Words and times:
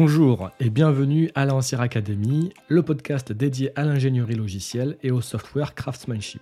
Bonjour 0.00 0.50
et 0.60 0.70
bienvenue 0.70 1.28
à 1.34 1.44
l'Ancien 1.44 1.80
Academy, 1.80 2.52
le 2.68 2.84
podcast 2.84 3.32
dédié 3.32 3.76
à 3.76 3.82
l'ingénierie 3.82 4.36
logicielle 4.36 4.96
et 5.02 5.10
au 5.10 5.20
software 5.20 5.74
craftsmanship. 5.74 6.40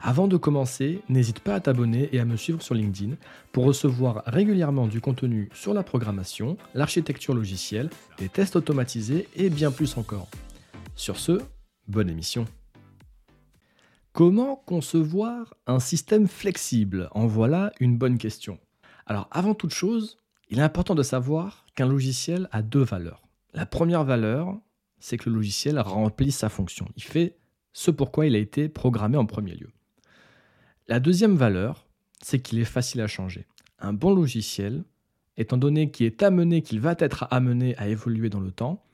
Avant 0.00 0.26
de 0.26 0.36
commencer, 0.36 1.00
n'hésite 1.08 1.38
pas 1.38 1.54
à 1.54 1.60
t'abonner 1.60 2.08
et 2.10 2.18
à 2.18 2.24
me 2.24 2.34
suivre 2.36 2.60
sur 2.62 2.74
LinkedIn 2.74 3.14
pour 3.52 3.64
recevoir 3.64 4.24
régulièrement 4.26 4.88
du 4.88 5.00
contenu 5.00 5.50
sur 5.54 5.72
la 5.72 5.84
programmation, 5.84 6.56
l'architecture 6.74 7.32
logicielle, 7.32 7.90
des 8.18 8.28
tests 8.28 8.56
automatisés 8.56 9.28
et 9.36 9.50
bien 9.50 9.70
plus 9.70 9.96
encore. 9.96 10.26
Sur 10.96 11.20
ce, 11.20 11.40
bonne 11.86 12.10
émission. 12.10 12.44
Comment 14.12 14.56
concevoir 14.66 15.54
un 15.68 15.78
système 15.78 16.26
flexible? 16.26 17.08
En 17.12 17.28
voilà 17.28 17.70
une 17.78 17.96
bonne 17.96 18.18
question. 18.18 18.58
Alors 19.06 19.28
avant 19.30 19.54
toute 19.54 19.72
chose, 19.72 20.18
il 20.50 20.58
est 20.58 20.62
important 20.62 20.96
de 20.96 21.04
savoir 21.04 21.63
qu'un 21.74 21.86
logiciel 21.86 22.48
a 22.52 22.62
deux 22.62 22.82
valeurs. 22.82 23.22
La 23.52 23.66
première 23.66 24.04
valeur, 24.04 24.58
c'est 24.98 25.18
que 25.18 25.28
le 25.28 25.36
logiciel 25.36 25.78
remplit 25.78 26.32
sa 26.32 26.48
fonction. 26.48 26.88
Il 26.96 27.02
fait 27.02 27.36
ce 27.72 27.90
pourquoi 27.90 28.26
il 28.26 28.34
a 28.34 28.38
été 28.38 28.68
programmé 28.68 29.16
en 29.16 29.26
premier 29.26 29.54
lieu. 29.54 29.70
La 30.88 31.00
deuxième 31.00 31.36
valeur, 31.36 31.86
c'est 32.22 32.40
qu'il 32.40 32.58
est 32.58 32.64
facile 32.64 33.00
à 33.00 33.06
changer. 33.06 33.46
Un 33.78 33.92
bon 33.92 34.14
logiciel, 34.14 34.84
étant 35.36 35.56
donné 35.56 35.90
qu'il 35.90 36.06
est 36.06 36.22
amené, 36.22 36.62
qu'il 36.62 36.80
va 36.80 36.94
être 36.98 37.26
amené 37.30 37.76
à 37.76 37.88
évoluer 37.88 38.30
dans 38.30 38.40
le 38.40 38.52
temps, 38.52 38.84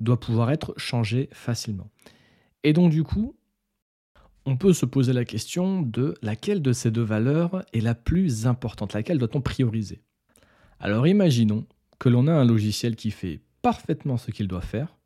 doit 0.00 0.20
pouvoir 0.20 0.50
être 0.50 0.74
changé 0.76 1.28
facilement. 1.32 1.90
Et 2.64 2.72
donc 2.72 2.90
du 2.90 3.02
coup, 3.02 3.36
on 4.44 4.56
peut 4.56 4.72
se 4.72 4.86
poser 4.86 5.12
la 5.12 5.24
question 5.24 5.82
de 5.82 6.14
laquelle 6.22 6.62
de 6.62 6.72
ces 6.72 6.90
deux 6.90 7.02
valeurs 7.02 7.64
est 7.72 7.80
la 7.80 7.94
plus 7.94 8.46
importante, 8.46 8.92
laquelle 8.92 9.18
doit-on 9.18 9.40
prioriser? 9.40 10.02
Alors 10.78 11.06
imaginons 11.06 11.66
que 11.98 12.08
l'on 12.08 12.26
a 12.26 12.32
un 12.32 12.44
logiciel 12.44 12.96
qui 12.96 13.10
fait 13.10 13.40
parfaitement 13.62 14.16
ce 14.16 14.30
qu'il 14.30 14.48
doit 14.48 14.60
faire, 14.60 14.96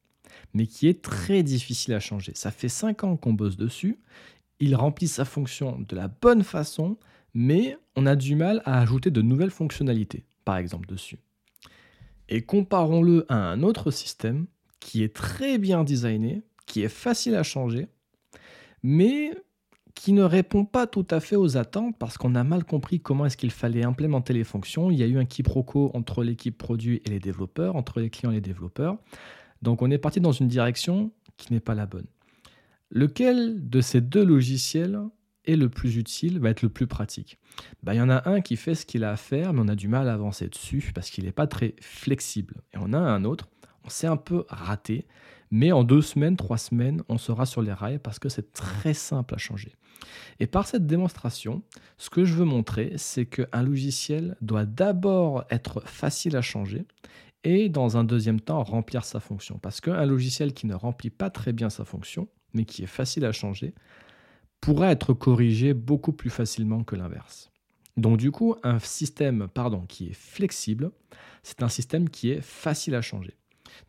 mais 0.54 0.66
qui 0.66 0.88
est 0.88 1.02
très 1.02 1.42
difficile 1.42 1.94
à 1.94 2.00
changer. 2.00 2.32
Ça 2.34 2.50
fait 2.50 2.68
5 2.68 3.04
ans 3.04 3.16
qu'on 3.16 3.32
bosse 3.32 3.56
dessus, 3.56 3.98
il 4.58 4.76
remplit 4.76 5.08
sa 5.08 5.24
fonction 5.24 5.78
de 5.88 5.96
la 5.96 6.08
bonne 6.08 6.42
façon, 6.42 6.98
mais 7.32 7.76
on 7.96 8.06
a 8.06 8.16
du 8.16 8.36
mal 8.36 8.62
à 8.64 8.80
ajouter 8.80 9.10
de 9.10 9.22
nouvelles 9.22 9.50
fonctionnalités, 9.50 10.24
par 10.44 10.56
exemple, 10.56 10.86
dessus. 10.88 11.18
Et 12.28 12.42
comparons-le 12.42 13.26
à 13.28 13.36
un 13.36 13.62
autre 13.62 13.90
système 13.90 14.46
qui 14.78 15.02
est 15.02 15.14
très 15.14 15.58
bien 15.58 15.84
designé, 15.84 16.42
qui 16.66 16.82
est 16.82 16.88
facile 16.88 17.34
à 17.34 17.42
changer, 17.42 17.88
mais 18.82 19.34
qui 20.00 20.14
ne 20.14 20.22
répond 20.22 20.64
pas 20.64 20.86
tout 20.86 21.06
à 21.10 21.20
fait 21.20 21.36
aux 21.36 21.58
attentes 21.58 21.94
parce 21.98 22.16
qu'on 22.16 22.34
a 22.34 22.42
mal 22.42 22.64
compris 22.64 23.00
comment 23.00 23.26
est-ce 23.26 23.36
qu'il 23.36 23.50
fallait 23.50 23.82
implémenter 23.82 24.32
les 24.32 24.44
fonctions. 24.44 24.90
Il 24.90 24.98
y 24.98 25.02
a 25.02 25.06
eu 25.06 25.18
un 25.18 25.26
quiproquo 25.26 25.90
entre 25.92 26.24
l'équipe 26.24 26.56
produit 26.56 27.02
et 27.04 27.10
les 27.10 27.18
développeurs, 27.18 27.76
entre 27.76 28.00
les 28.00 28.08
clients 28.08 28.30
et 28.30 28.36
les 28.36 28.40
développeurs. 28.40 28.96
Donc 29.60 29.82
on 29.82 29.90
est 29.90 29.98
parti 29.98 30.18
dans 30.22 30.32
une 30.32 30.48
direction 30.48 31.12
qui 31.36 31.52
n'est 31.52 31.60
pas 31.60 31.74
la 31.74 31.84
bonne. 31.84 32.06
Lequel 32.90 33.68
de 33.68 33.82
ces 33.82 34.00
deux 34.00 34.24
logiciels 34.24 34.98
est 35.44 35.56
le 35.56 35.68
plus 35.68 35.98
utile, 35.98 36.38
va 36.38 36.48
être 36.48 36.62
le 36.62 36.70
plus 36.70 36.86
pratique? 36.86 37.38
Bah, 37.82 37.92
Il 37.92 37.98
y 37.98 38.00
en 38.00 38.08
a 38.08 38.26
un 38.26 38.40
qui 38.40 38.56
fait 38.56 38.74
ce 38.74 38.86
qu'il 38.86 39.04
a 39.04 39.10
à 39.10 39.16
faire, 39.16 39.52
mais 39.52 39.60
on 39.62 39.68
a 39.68 39.76
du 39.76 39.88
mal 39.88 40.08
à 40.08 40.14
avancer 40.14 40.48
dessus 40.48 40.92
parce 40.94 41.10
qu'il 41.10 41.24
n'est 41.24 41.30
pas 41.30 41.46
très 41.46 41.74
flexible. 41.82 42.62
Et 42.72 42.78
on 42.80 42.94
a 42.94 42.98
un 42.98 43.24
autre, 43.24 43.50
on 43.84 43.90
s'est 43.90 44.06
un 44.06 44.16
peu 44.16 44.46
raté, 44.48 45.06
mais 45.50 45.72
en 45.72 45.84
deux 45.84 46.02
semaines, 46.02 46.36
trois 46.36 46.58
semaines, 46.58 47.02
on 47.08 47.18
sera 47.18 47.46
sur 47.46 47.62
les 47.62 47.72
rails 47.72 47.98
parce 47.98 48.18
que 48.18 48.28
c'est 48.28 48.52
très 48.52 48.94
simple 48.94 49.34
à 49.34 49.38
changer. 49.38 49.72
Et 50.38 50.46
par 50.46 50.66
cette 50.66 50.86
démonstration, 50.86 51.62
ce 51.98 52.10
que 52.10 52.24
je 52.24 52.34
veux 52.34 52.44
montrer, 52.44 52.94
c'est 52.96 53.26
qu'un 53.26 53.62
logiciel 53.62 54.36
doit 54.40 54.64
d'abord 54.64 55.44
être 55.50 55.82
facile 55.86 56.36
à 56.36 56.42
changer 56.42 56.86
et 57.44 57.68
dans 57.68 57.96
un 57.96 58.04
deuxième 58.04 58.40
temps 58.40 58.62
remplir 58.62 59.04
sa 59.04 59.20
fonction. 59.20 59.58
Parce 59.58 59.80
qu'un 59.80 60.06
logiciel 60.06 60.52
qui 60.54 60.66
ne 60.66 60.74
remplit 60.74 61.10
pas 61.10 61.30
très 61.30 61.52
bien 61.52 61.70
sa 61.70 61.84
fonction, 61.84 62.28
mais 62.54 62.64
qui 62.64 62.82
est 62.82 62.86
facile 62.86 63.24
à 63.24 63.32
changer, 63.32 63.74
pourra 64.60 64.90
être 64.92 65.14
corrigé 65.14 65.74
beaucoup 65.74 66.12
plus 66.12 66.30
facilement 66.30 66.84
que 66.84 66.96
l'inverse. 66.96 67.50
Donc 67.96 68.18
du 68.18 68.30
coup, 68.30 68.54
un 68.62 68.78
système 68.78 69.48
pardon, 69.52 69.84
qui 69.86 70.08
est 70.08 70.14
flexible, 70.14 70.90
c'est 71.42 71.62
un 71.62 71.68
système 71.68 72.08
qui 72.08 72.30
est 72.30 72.40
facile 72.40 72.94
à 72.94 73.02
changer. 73.02 73.34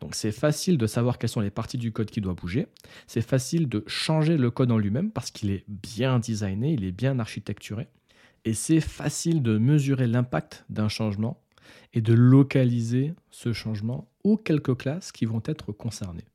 Donc 0.00 0.14
c'est 0.14 0.32
facile 0.32 0.78
de 0.78 0.86
savoir 0.86 1.18
quelles 1.18 1.30
sont 1.30 1.40
les 1.40 1.50
parties 1.50 1.78
du 1.78 1.92
code 1.92 2.10
qui 2.10 2.20
doivent 2.20 2.36
bouger. 2.36 2.66
C'est 3.06 3.22
facile 3.22 3.68
de 3.68 3.84
changer 3.86 4.36
le 4.36 4.50
code 4.50 4.72
en 4.72 4.78
lui-même 4.78 5.10
parce 5.10 5.30
qu'il 5.30 5.50
est 5.50 5.64
bien 5.68 6.18
designé, 6.18 6.72
il 6.72 6.84
est 6.84 6.92
bien 6.92 7.18
architecturé. 7.18 7.88
Et 8.44 8.54
c'est 8.54 8.80
facile 8.80 9.42
de 9.42 9.58
mesurer 9.58 10.06
l'impact 10.06 10.64
d'un 10.68 10.88
changement 10.88 11.40
et 11.92 12.00
de 12.00 12.12
localiser 12.12 13.14
ce 13.30 13.52
changement 13.52 14.08
aux 14.24 14.36
quelques 14.36 14.76
classes 14.76 15.12
qui 15.12 15.26
vont 15.26 15.42
être 15.44 15.72
concernées. 15.72 16.26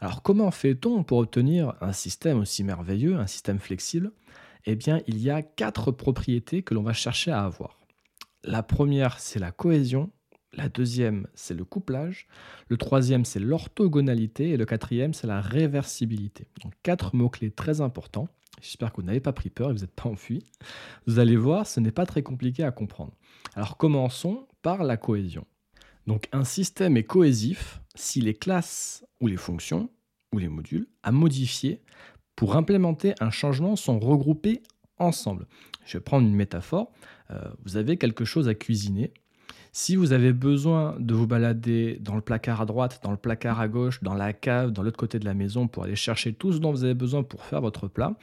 Alors 0.00 0.22
comment 0.22 0.50
fait-on 0.50 1.04
pour 1.04 1.18
obtenir 1.18 1.74
un 1.80 1.92
système 1.92 2.38
aussi 2.38 2.64
merveilleux, 2.64 3.16
un 3.16 3.26
système 3.26 3.58
flexible? 3.58 4.12
Eh 4.66 4.76
bien, 4.76 5.02
il 5.06 5.18
y 5.18 5.30
a 5.30 5.42
quatre 5.42 5.90
propriétés 5.92 6.62
que 6.62 6.74
l'on 6.74 6.82
va 6.82 6.94
chercher 6.94 7.30
à 7.30 7.44
avoir. 7.44 7.78
La 8.44 8.62
première, 8.62 9.20
c'est 9.20 9.38
la 9.38 9.52
cohésion. 9.52 10.10
La 10.56 10.68
deuxième, 10.68 11.26
c'est 11.34 11.54
le 11.54 11.64
couplage. 11.64 12.26
Le 12.68 12.76
troisième, 12.76 13.24
c'est 13.24 13.40
l'orthogonalité. 13.40 14.50
Et 14.50 14.56
le 14.56 14.66
quatrième, 14.66 15.14
c'est 15.14 15.26
la 15.26 15.40
réversibilité. 15.40 16.46
Quatre 16.82 17.14
mots-clés 17.14 17.50
très 17.50 17.80
importants. 17.80 18.28
J'espère 18.60 18.92
que 18.92 19.00
vous 19.00 19.06
n'avez 19.06 19.20
pas 19.20 19.32
pris 19.32 19.50
peur 19.50 19.70
et 19.70 19.72
vous 19.72 19.80
n'êtes 19.80 19.94
pas 19.94 20.08
enfui. 20.08 20.44
Vous 21.06 21.18
allez 21.18 21.36
voir, 21.36 21.66
ce 21.66 21.80
n'est 21.80 21.90
pas 21.90 22.06
très 22.06 22.22
compliqué 22.22 22.62
à 22.62 22.70
comprendre. 22.70 23.12
Alors 23.54 23.76
commençons 23.76 24.46
par 24.62 24.84
la 24.84 24.96
cohésion. 24.96 25.44
Donc 26.06 26.28
un 26.32 26.44
système 26.44 26.96
est 26.96 27.04
cohésif 27.04 27.80
si 27.94 28.20
les 28.20 28.34
classes 28.34 29.04
ou 29.20 29.26
les 29.26 29.36
fonctions 29.36 29.90
ou 30.32 30.38
les 30.38 30.48
modules 30.48 30.86
à 31.02 31.12
modifier 31.12 31.82
pour 32.36 32.56
implémenter 32.56 33.14
un 33.20 33.30
changement 33.30 33.76
sont 33.76 33.98
regroupés 33.98 34.62
ensemble. 34.98 35.46
Je 35.84 35.98
vais 35.98 36.02
prendre 36.02 36.26
une 36.26 36.34
métaphore. 36.34 36.92
Euh, 37.30 37.40
vous 37.64 37.76
avez 37.76 37.96
quelque 37.96 38.24
chose 38.24 38.48
à 38.48 38.54
cuisiner. 38.54 39.12
Si 39.76 39.96
vous 39.96 40.12
avez 40.12 40.32
besoin 40.32 40.94
de 41.00 41.14
vous 41.14 41.26
balader 41.26 41.98
dans 42.00 42.14
le 42.14 42.20
placard 42.20 42.60
à 42.60 42.64
droite, 42.64 43.00
dans 43.02 43.10
le 43.10 43.16
placard 43.16 43.58
à 43.58 43.66
gauche, 43.66 44.04
dans 44.04 44.14
la 44.14 44.32
cave, 44.32 44.70
dans 44.70 44.84
l'autre 44.84 44.96
côté 44.96 45.18
de 45.18 45.24
la 45.24 45.34
maison 45.34 45.66
pour 45.66 45.82
aller 45.82 45.96
chercher 45.96 46.32
tout 46.32 46.52
ce 46.52 46.58
dont 46.58 46.70
vous 46.70 46.84
avez 46.84 46.94
besoin 46.94 47.24
pour 47.24 47.44
faire 47.44 47.60
votre 47.60 47.88
plat, 47.88 48.14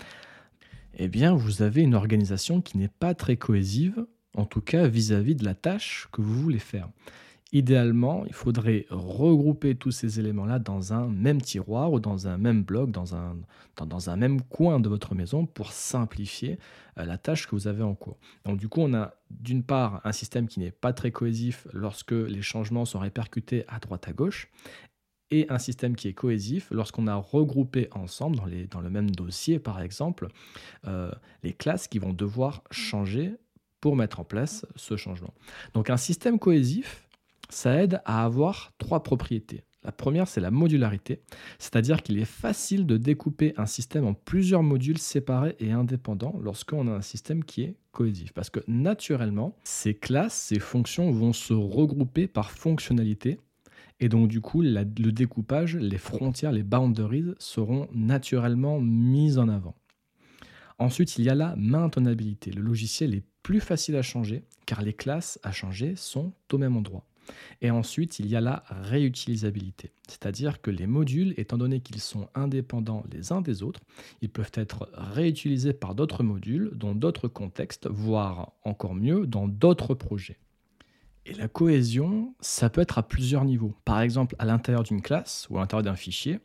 eh 0.97 1.09
bien 1.09 1.35
vous 1.35 1.61
avez 1.61 1.81
une 1.81 1.93
organisation 1.93 2.61
qui 2.61 2.77
n'est 2.77 2.87
pas 2.87 3.15
très 3.15 3.35
cohésive, 3.35 4.05
en 4.33 4.45
tout 4.45 4.61
cas 4.61 4.87
vis 4.87 5.11
à 5.11 5.21
-vis 5.21 5.35
de 5.35 5.43
la 5.43 5.53
tâche 5.53 6.07
que 6.13 6.21
vous 6.21 6.41
voulez 6.41 6.57
faire. 6.57 6.87
Idéalement, 7.53 8.23
il 8.27 8.33
faudrait 8.33 8.85
regrouper 8.89 9.75
tous 9.75 9.91
ces 9.91 10.21
éléments-là 10.21 10.59
dans 10.59 10.93
un 10.93 11.07
même 11.07 11.41
tiroir 11.41 11.91
ou 11.91 11.99
dans 11.99 12.27
un 12.27 12.37
même 12.37 12.63
bloc, 12.63 12.91
dans 12.91 13.13
un, 13.13 14.15
même 14.15 14.41
coin 14.43 14.79
de 14.79 14.87
votre 14.87 15.15
maison 15.15 15.45
pour 15.45 15.73
simplifier 15.73 16.59
euh, 16.97 17.05
la 17.05 17.17
tâche 17.17 17.47
que 17.47 17.55
vous 17.55 17.67
avez 17.67 17.83
en 17.83 17.93
cours. 17.93 18.17
Donc 18.45 18.57
du 18.57 18.69
coup, 18.69 18.79
on 18.79 18.93
a 18.93 19.15
d'une 19.29 19.63
part 19.63 19.99
un 20.05 20.13
système 20.13 20.47
qui 20.47 20.61
n'est 20.61 20.71
pas 20.71 20.93
très 20.93 21.11
cohésif 21.11 21.67
lorsque 21.73 22.11
les 22.13 22.41
changements 22.41 22.85
sont 22.85 22.99
répercutés 22.99 23.65
à 23.67 23.79
droite 23.79 24.07
à 24.07 24.13
gauche, 24.13 24.49
et 25.31 25.45
un 25.49 25.59
système 25.59 25.95
qui 25.95 26.09
est 26.09 26.13
cohésif 26.13 26.67
lorsqu'on 26.71 27.07
a 27.07 27.15
regroupé 27.15 27.87
ensemble, 27.91 28.35
dans, 28.35 28.45
les, 28.45 28.67
dans, 28.67 28.81
le 28.81 28.89
même 28.89 29.09
dossier 29.09 29.59
par 29.59 29.81
exemple, 29.81 30.27
euh, 30.87 31.11
les 31.43 31.53
classes 31.53 31.87
qui 31.87 31.99
vont 31.99 32.13
devoir 32.13 32.63
changer 32.69 33.33
pour 33.79 33.95
mettre 33.95 34.19
en 34.19 34.23
place 34.23 34.65
ce 34.75 34.95
changement. 34.95 35.33
Donc 35.73 35.89
un 35.89 35.97
système 35.97 36.37
cohésif, 36.37 37.07
ça 37.51 37.81
aide 37.81 38.01
à 38.05 38.23
avoir 38.25 38.71
trois 38.77 39.03
propriétés. 39.03 39.63
La 39.83 39.91
première, 39.91 40.27
c'est 40.27 40.41
la 40.41 40.51
modularité, 40.51 41.21
c'est-à-dire 41.57 42.03
qu'il 42.03 42.19
est 42.19 42.25
facile 42.25 42.85
de 42.85 42.97
découper 42.97 43.53
un 43.57 43.65
système 43.65 44.05
en 44.05 44.13
plusieurs 44.13 44.61
modules 44.61 44.99
séparés 44.99 45.55
et 45.59 45.71
indépendants 45.71 46.39
lorsqu'on 46.39 46.87
a 46.87 46.91
un 46.91 47.01
système 47.01 47.43
qui 47.43 47.63
est 47.63 47.77
cohésif. 47.91 48.31
Parce 48.33 48.51
que 48.51 48.59
naturellement, 48.67 49.55
ces 49.63 49.95
classes, 49.95 50.35
ces 50.35 50.59
fonctions 50.59 51.09
vont 51.11 51.33
se 51.33 51.53
regrouper 51.53 52.27
par 52.27 52.51
fonctionnalité. 52.51 53.39
Et 53.99 54.07
donc 54.07 54.27
du 54.27 54.39
coup, 54.39 54.61
le 54.61 54.83
découpage, 54.83 55.75
les 55.75 55.97
frontières, 55.97 56.51
les 56.51 56.63
boundaries 56.63 57.33
seront 57.39 57.87
naturellement 57.91 58.79
mises 58.79 59.39
en 59.39 59.49
avant. 59.49 59.75
Ensuite, 60.77 61.17
il 61.17 61.25
y 61.25 61.29
a 61.29 61.35
la 61.35 61.55
maintenabilité. 61.57 62.51
Le 62.51 62.61
logiciel 62.61 63.15
est 63.15 63.25
plus 63.41 63.59
facile 63.59 63.95
à 63.95 64.01
changer 64.03 64.43
car 64.67 64.83
les 64.83 64.93
classes 64.93 65.39
à 65.43 65.51
changer 65.51 65.95
sont 65.95 66.33
au 66.51 66.57
même 66.59 66.77
endroit. 66.77 67.05
Et 67.61 67.71
ensuite, 67.71 68.19
il 68.19 68.27
y 68.27 68.35
a 68.35 68.41
la 68.41 68.63
réutilisabilité, 68.69 69.91
c'est-à-dire 70.07 70.61
que 70.61 70.71
les 70.71 70.87
modules, 70.87 71.33
étant 71.37 71.57
donné 71.57 71.79
qu'ils 71.79 72.01
sont 72.01 72.29
indépendants 72.35 73.03
les 73.11 73.31
uns 73.31 73.41
des 73.41 73.63
autres, 73.63 73.81
ils 74.21 74.29
peuvent 74.29 74.51
être 74.53 74.89
réutilisés 74.93 75.73
par 75.73 75.95
d'autres 75.95 76.23
modules 76.23 76.71
dans 76.73 76.95
d'autres 76.95 77.27
contextes, 77.27 77.87
voire 77.87 78.53
encore 78.63 78.95
mieux, 78.95 79.27
dans 79.27 79.47
d'autres 79.47 79.93
projets. 79.93 80.39
Et 81.25 81.33
la 81.33 81.47
cohésion, 81.47 82.33
ça 82.39 82.69
peut 82.69 82.81
être 82.81 82.97
à 82.97 83.03
plusieurs 83.03 83.45
niveaux. 83.45 83.75
Par 83.85 84.01
exemple, 84.01 84.35
à 84.39 84.45
l'intérieur 84.45 84.83
d'une 84.83 85.01
classe 85.01 85.47
ou 85.49 85.57
à 85.57 85.61
l'intérieur 85.61 85.83
d'un 85.83 85.95
fichier, 85.95 86.39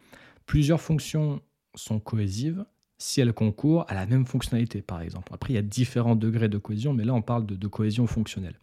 plusieurs 0.45 0.81
fonctions 0.81 1.41
sont 1.75 1.99
cohésives 1.99 2.65
si 2.99 3.21
elles 3.21 3.33
concourent 3.33 3.85
à 3.89 3.95
la 3.95 4.07
même 4.07 4.25
fonctionnalité, 4.25 4.81
par 4.81 5.03
exemple. 5.03 5.33
Après, 5.35 5.53
il 5.53 5.57
y 5.57 5.59
a 5.59 5.63
différents 5.63 6.17
degrés 6.17 6.49
de 6.49 6.59
cohésion, 6.59 6.95
mais 6.95 7.05
là, 7.05 7.13
on 7.13 7.23
parle 7.23 7.45
de, 7.45 7.69
cohésion 7.69 8.07
fonctionnelle. 8.07 8.59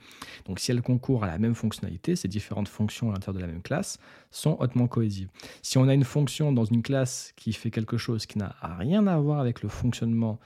Donc, 0.46 0.60
si 0.60 0.72
elles 0.72 0.82
concourent 0.82 1.24
à 1.24 1.28
la 1.28 1.38
même 1.38 1.56
fonctionnalité, 1.56 2.16
ces 2.16 2.28
différentes 2.28 2.68
fonctions 2.68 3.12
à 3.12 3.14
l'intérieur 3.14 3.36
de 3.36 3.46
la 3.46 3.52
même 3.52 3.62
classe 3.62 4.00
sont 4.32 4.58
hautement 4.60 4.88
cohésives. 4.88 5.30
Si 5.62 5.78
on 5.78 5.88
a 5.88 5.94
une 5.94 6.04
fonction 6.04 6.52
dans 6.52 6.66
une 6.66 6.82
classe 6.82 7.34
qui 7.36 7.54
fait 7.54 7.70
quelque 7.70 7.98
chose 7.98 8.26
qui 8.26 8.40
n'a 8.40 8.56
rien 8.62 9.06
à 9.06 9.18
voir 9.20 9.40
avec 9.40 9.62
le 9.62 9.70
fonctionnement 9.70 10.40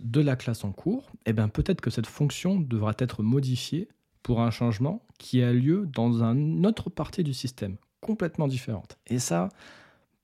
de 0.00 0.20
la 0.20 0.36
classe 0.36 0.64
en 0.64 0.72
cours, 0.72 1.10
eh 1.26 1.32
bien, 1.32 1.48
peut-être 1.48 1.80
que 1.80 1.90
cette 1.90 2.06
fonction 2.06 2.58
devra 2.58 2.94
être 2.98 3.22
modifiée 3.22 3.88
pour 4.22 4.40
un 4.40 4.50
changement 4.50 5.02
qui 5.18 5.42
a 5.42 5.52
lieu 5.52 5.86
dans 5.92 6.22
une 6.22 6.66
autre 6.66 6.90
partie 6.90 7.22
du 7.22 7.34
système, 7.34 7.76
complètement 8.00 8.48
différente. 8.48 8.98
Et 9.06 9.18
ça, 9.18 9.50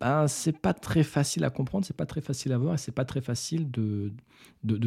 ben, 0.02 0.26
c'est 0.26 0.58
pas 0.58 0.74
très 0.74 1.04
facile 1.04 1.44
à 1.44 1.50
comprendre, 1.50 1.86
c'est 1.86 1.96
pas 1.96 2.06
très 2.06 2.20
facile 2.20 2.52
à 2.52 2.58
voir 2.58 2.74
et 2.74 2.76
c'est 2.76 2.90
pas 2.90 3.04
très 3.04 3.20
facile 3.20 3.70
de, 3.70 4.12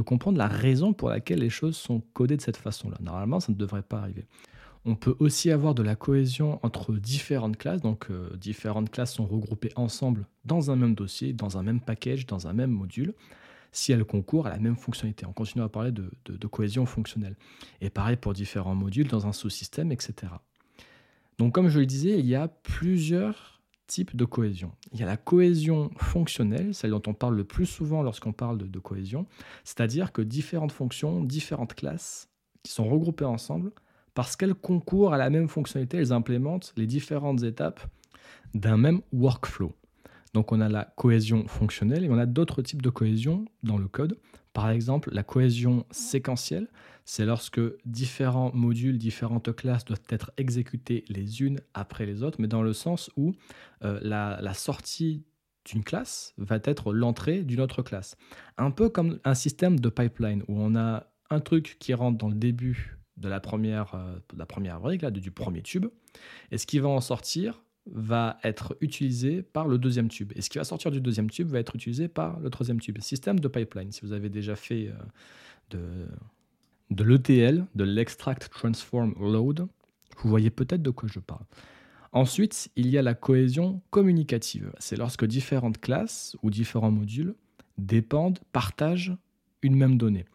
comprendre 0.02 0.38
la 0.38 0.48
raison 0.48 0.92
pour 0.92 1.08
laquelle 1.08 1.40
les 1.40 1.50
choses 1.50 1.78
sont 1.78 2.02
codées 2.12 2.36
de 2.36 2.42
cette 2.42 2.58
façon-là. 2.58 2.98
Normalement, 3.00 3.40
ça 3.40 3.54
ne 3.54 3.58
devrait 3.58 3.82
pas 3.82 4.00
arriver. 4.00 4.26
On 4.84 4.96
peut 4.96 5.16
aussi 5.20 5.52
avoir 5.52 5.74
de 5.74 5.84
la 5.84 5.96
cohésion 5.96 6.60
entre 6.64 6.92
différentes 6.92 7.56
classes, 7.56 7.82
donc 7.82 8.12
euh, 8.12 8.36
différentes 8.36 8.92
classes 8.92 9.14
sont 9.14 9.26
regroupées 9.26 9.72
ensemble 9.78 10.28
dans 10.44 10.70
un 10.70 10.76
même 10.76 10.96
dossier, 10.96 11.32
dans 11.32 11.58
un 11.58 11.64
même 11.64 11.80
package, 11.80 12.26
dans 12.26 12.48
un 12.48 12.54
même 12.54 12.72
module, 12.72 13.14
si 13.72 13.94
elles 13.94 14.04
concourent 14.04 14.48
à 14.48 14.50
la 14.50 14.60
même 14.60 14.76
fonctionnalité. 14.76 15.26
On 15.26 15.34
continue 15.34 15.64
à 15.64 15.70
parler 15.70 15.94
de, 15.94 16.12
de 16.26 16.48
cohésion 16.48 16.86
fonctionnelle. 16.86 17.38
Et 17.80 17.90
pareil 17.90 18.18
pour 18.18 18.34
différents 18.34 18.76
modules 18.76 19.08
dans 19.08 19.28
un 19.28 19.32
sous-système, 19.32 19.94
etc. 19.94 20.34
Donc 21.38 21.56
comme 21.56 21.70
je 21.70 21.80
le 21.80 21.86
disais, 21.86 22.20
il 22.20 22.26
y 22.26 22.36
a 22.36 22.50
plusieurs 22.50 23.55
types 23.88 24.16
de 24.16 24.26
cohésion. 24.26 24.72
Il 24.92 25.00
y 25.00 25.04
a 25.04 25.06
la 25.06 25.18
cohésion 25.18 25.92
fonctionnelle, 25.98 26.74
celle 26.74 26.92
dont 26.92 27.02
on 27.08 27.14
parle 27.14 27.36
le 27.36 27.44
plus 27.44 27.66
souvent 27.66 28.04
lorsqu'on 28.04 28.34
parle 28.34 28.58
de, 28.58 28.80
cohésion, 28.80 29.26
c'est-à-dire 29.64 30.12
que 30.12 30.22
différentes 30.22 30.72
fonctions, 30.72 31.24
différentes 31.24 31.74
classes 31.74 32.30
qui 32.64 32.72
sont 32.72 32.88
regroupées 32.88 33.26
ensemble, 33.26 33.72
parce 34.14 34.36
qu'elles 34.36 34.56
concourent 34.56 35.14
à 35.14 35.18
la 35.18 35.30
même 35.30 35.50
fonctionnalité, 35.50 35.98
elles 35.98 36.14
implémentent 36.14 36.74
les 36.78 36.88
différentes 36.88 37.44
étapes 37.44 37.82
d'un 38.54 38.78
même 38.78 39.02
workflow. 39.12 39.74
Donc 40.34 40.52
on 40.52 40.60
a 40.60 40.70
la 40.70 40.86
cohésion 40.96 41.48
fonctionnelle 41.48 42.04
et 42.04 42.10
on 42.10 42.18
a 42.18 42.26
d'autres 42.26 42.62
types 42.62 42.82
de 42.82 42.90
cohésion 42.90 43.46
dans 43.64 43.78
le 43.78 43.88
code. 43.88 44.18
Par 44.54 44.70
exemple, 44.70 45.10
la 45.14 45.24
cohésion 45.24 45.86
séquentielle, 45.92 46.68
c'est 47.06 47.26
lorsque 47.26 47.62
différents 47.86 48.52
modules, 48.54 48.98
différentes 48.98 49.56
classes 49.56 49.86
doivent 49.86 50.02
être 50.10 50.32
exécutés 50.38 51.06
les 51.08 51.44
unes 51.44 51.62
après 51.76 52.08
les 52.08 52.24
autres, 52.24 52.42
mais 52.42 52.48
dans 52.48 52.64
le 52.64 52.74
sens 52.74 53.12
où 53.16 53.34
euh, 53.84 54.00
la, 54.02 54.54
sortie 54.56 55.24
d'une 55.66 55.84
classe 55.84 56.34
va 56.38 56.60
être 56.64 56.94
l'entrée 56.94 57.44
d'une 57.44 57.62
autre 57.62 57.84
classe. 57.84 58.18
Un 58.58 58.72
peu 58.72 58.90
comme 58.90 59.20
un 59.24 59.36
système 59.36 59.80
de 59.80 59.90
pipeline 59.90 60.44
où 60.48 60.60
on 60.60 60.76
a 60.76 61.08
un 61.30 61.40
truc 61.40 61.78
qui 61.80 61.94
rentre 61.94 62.18
dans 62.18 62.30
le 62.30 62.36
début 62.36 62.98
de 63.18 63.30
la 63.30 63.40
première, 63.40 63.94
euh, 63.94 64.18
la 64.36 64.48
première 64.48 64.80
brique, 64.80 65.06
du 65.06 65.32
premier 65.32 65.62
tube, 65.62 65.86
et 66.52 66.58
ce 66.58 66.66
qui 66.66 66.80
va 66.80 66.90
en 66.90 67.02
sortir 67.02 67.62
va 67.92 68.40
être 68.44 68.76
utilisé 68.82 69.44
par 69.44 69.68
le 69.68 69.78
deuxième 69.78 70.10
tube. 70.10 70.34
Et 70.36 70.42
ce 70.42 70.50
qui 70.50 70.58
va 70.58 70.64
sortir 70.64 70.90
du 70.90 71.02
deuxième 71.02 71.30
tube 71.30 71.48
va 71.48 71.60
être 71.60 71.76
utilisé 71.76 72.08
par 72.08 72.40
le 72.40 72.50
troisième 72.50 72.80
tube. 72.80 73.00
Système 73.00 73.40
de 73.40 73.48
pipeline. 73.48 73.92
Si 73.92 74.02
vous 74.02 74.12
avez 74.12 74.30
déjà 74.30 74.56
fait 74.56 74.88
euh, 74.88 74.94
de, 75.70 76.08
de 76.92 77.04
l'ETL, 77.04 77.66
de 77.76 77.84
l'Extract 77.84 78.50
Transform 78.50 79.14
Load, 79.20 79.68
vous 80.18 80.30
voyez 80.30 80.50
peut-être 80.50 80.82
de 80.82 80.90
quoi 80.90 81.10
je 81.12 81.20
parle. 81.20 81.44
Ensuite, 82.12 82.70
il 82.76 82.88
y 82.88 82.98
a 82.98 83.02
la 83.02 83.14
cohésion 83.14 83.82
communicative. 83.90 84.72
C'est 84.80 84.96
lorsque 84.96 85.26
différentes 85.26 85.80
classes 85.80 86.38
ou 86.44 86.50
différents 86.50 86.92
modules 86.92 87.36
dépendent, 87.78 88.40
partagent 88.54 89.18
une 89.62 89.76
même 89.76 89.98
donnée. 89.98 90.26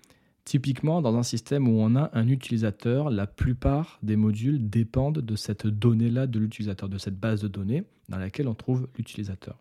Typiquement, 0.45 1.01
dans 1.01 1.17
un 1.17 1.23
système 1.23 1.69
où 1.69 1.81
on 1.81 1.97
a 1.97 2.11
un 2.13 2.29
utilisateur, 2.29 3.09
la 3.09 3.27
plupart 3.27 3.99
des 4.03 4.17
modules 4.17 4.69
dépendent 4.69 5.21
de 5.21 5.37
cette 5.37 5.67
donnée-là 5.67 6.27
de 6.27 6.39
l'utilisateur, 6.39 6.89
de 6.89 6.99
cette 6.99 7.19
base 7.19 7.41
de 7.41 7.49
données 7.49 7.85
dans 8.09 8.19
laquelle 8.19 8.49
on 8.49 8.55
trouve 8.55 8.89
l'utilisateur, 8.97 9.57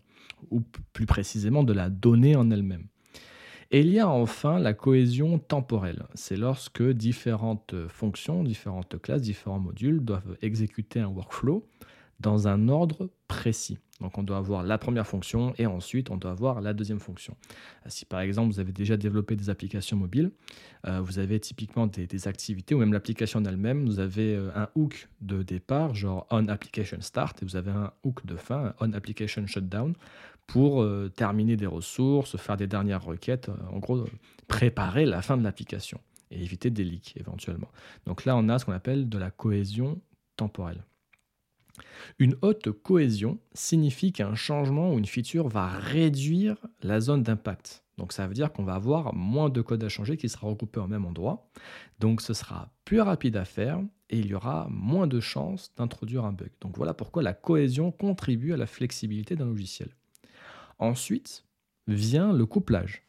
ou 0.49 0.61
plus 0.93 1.05
précisément 1.05 1.63
de 1.63 1.73
la 1.73 1.89
donnée 1.89 2.35
en 2.35 2.49
elle-même. 2.49 2.87
Et 3.71 3.81
il 3.81 3.89
y 3.91 3.99
a 3.99 4.09
enfin 4.09 4.57
la 4.57 4.73
cohésion 4.73 5.37
temporelle. 5.37 6.03
C'est 6.15 6.37
lorsque 6.37 6.81
différentes 6.81 7.75
fonctions, 7.87 8.43
différentes 8.43 8.99
classes, 8.99 9.21
différents 9.21 9.59
modules 9.59 10.03
doivent 10.03 10.37
exécuter 10.41 10.99
un 10.99 11.07
workflow 11.07 11.67
dans 12.19 12.47
un 12.47 12.67
ordre 12.67 13.09
précis. 13.27 13.77
Donc 14.01 14.17
on 14.17 14.23
doit 14.23 14.37
avoir 14.37 14.63
la 14.63 14.77
première 14.77 15.05
fonction 15.05 15.53
et 15.57 15.65
ensuite 15.65 16.09
on 16.09 16.17
doit 16.17 16.31
avoir 16.31 16.61
la 16.61 16.73
deuxième 16.73 16.99
fonction. 16.99 17.35
Si 17.87 18.05
par 18.05 18.21
exemple 18.21 18.51
vous 18.53 18.59
avez 18.59 18.71
déjà 18.71 18.95
développé 18.97 19.35
des 19.35 19.49
applications 19.49 19.97
mobiles, 19.97 20.31
euh, 20.87 21.01
vous 21.01 21.19
avez 21.19 21.39
typiquement 21.39 21.85
des, 21.85 22.27
activités 22.27 22.75
ou 22.75 22.79
même 22.79 22.93
l'application 22.93 23.39
en 23.39 23.45
elle-même, 23.45 23.85
vous 23.85 23.99
avez 23.99 24.35
euh, 24.35 24.51
un 24.55 24.69
hook 24.75 25.09
de 25.21 25.43
départ, 25.43 25.95
genre 25.95 26.27
on 26.31 26.47
application 26.47 27.01
start, 27.01 27.41
et 27.43 27.45
vous 27.45 27.57
avez 27.57 27.71
un 27.71 27.91
hook 28.03 28.25
de 28.25 28.37
fin, 28.37 28.73
on 28.79 28.93
application 28.93 29.45
shutdown, 29.47 29.93
pour 30.51 30.85
terminer 31.15 31.55
des 31.55 31.65
ressources, 31.65 32.37
faire 32.37 32.57
des 32.57 32.67
dernières 32.67 33.03
requêtes, 33.03 33.49
en 33.71 33.79
gros 33.79 34.05
préparer 34.47 35.05
la 35.05 35.21
fin 35.21 35.37
de 35.37 35.43
l'application 35.43 35.99
et 36.31 36.41
éviter 36.41 36.69
des 36.69 36.83
leaks 36.83 37.15
éventuellement. 37.17 37.69
Donc 38.05 38.25
là 38.25 38.35
on 38.35 38.49
a 38.49 38.59
ce 38.59 38.65
qu'on 38.65 38.73
appelle 38.73 39.09
de 39.09 39.17
la 39.17 39.31
cohésion 39.31 40.01
temporelle. 40.35 40.83
Une 42.17 42.35
haute 42.41 42.71
cohésion 42.71 43.39
signifie 43.53 44.11
qu'un 44.11 44.35
changement 44.35 44.93
ou 44.93 44.97
une 44.97 45.05
feature 45.05 45.47
va 45.47 45.67
réduire 45.67 46.57
la 46.81 46.99
zone 46.99 47.23
d'impact. 47.23 47.85
Donc 47.97 48.11
ça 48.13 48.27
veut 48.27 48.33
dire 48.33 48.51
qu'on 48.51 48.63
va 48.63 48.75
avoir 48.75 49.13
moins 49.13 49.49
de 49.49 49.61
code 49.61 49.83
à 49.83 49.89
changer 49.89 50.17
qui 50.17 50.29
sera 50.29 50.47
regroupé 50.47 50.79
au 50.79 50.87
même 50.87 51.05
endroit. 51.05 51.49
Donc 51.99 52.21
ce 52.21 52.33
sera 52.33 52.73
plus 52.85 53.01
rapide 53.01 53.37
à 53.37 53.45
faire 53.45 53.79
et 54.09 54.19
il 54.19 54.27
y 54.27 54.33
aura 54.33 54.67
moins 54.69 55.07
de 55.07 55.19
chances 55.19 55.73
d'introduire 55.77 56.25
un 56.25 56.33
bug. 56.33 56.51
Donc 56.61 56.75
voilà 56.75 56.93
pourquoi 56.93 57.23
la 57.23 57.33
cohésion 57.33 57.91
contribue 57.91 58.53
à 58.53 58.57
la 58.57 58.65
flexibilité 58.65 59.35
d'un 59.35 59.45
logiciel. 59.45 59.89
Ensuite 60.79 61.45
vient 61.87 62.33
le 62.33 62.45
couplage. 62.45 63.03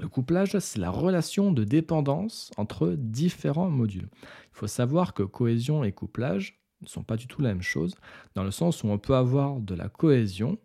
Le 0.00 0.08
couplage, 0.08 0.58
c'est 0.58 0.78
la 0.78 0.90
relation 0.90 1.52
de 1.52 1.64
dépendance 1.64 2.50
entre 2.56 2.94
différents 2.98 3.70
modules. 3.70 4.08
Il 4.22 4.52
faut 4.52 4.66
savoir 4.66 5.14
que 5.14 5.22
cohésion 5.22 5.84
et 5.84 5.92
couplage 5.92 6.60
ne 6.82 6.86
sont 6.86 7.02
pas 7.02 7.16
du 7.16 7.26
tout 7.26 7.40
la 7.40 7.48
même 7.48 7.62
chose, 7.62 7.94
dans 8.34 8.44
le 8.44 8.50
sens 8.50 8.84
où 8.84 8.88
on 8.88 8.98
peut 8.98 9.14
avoir 9.14 9.58
de 9.60 9.74
la 9.74 9.88
cohésion 9.88 10.58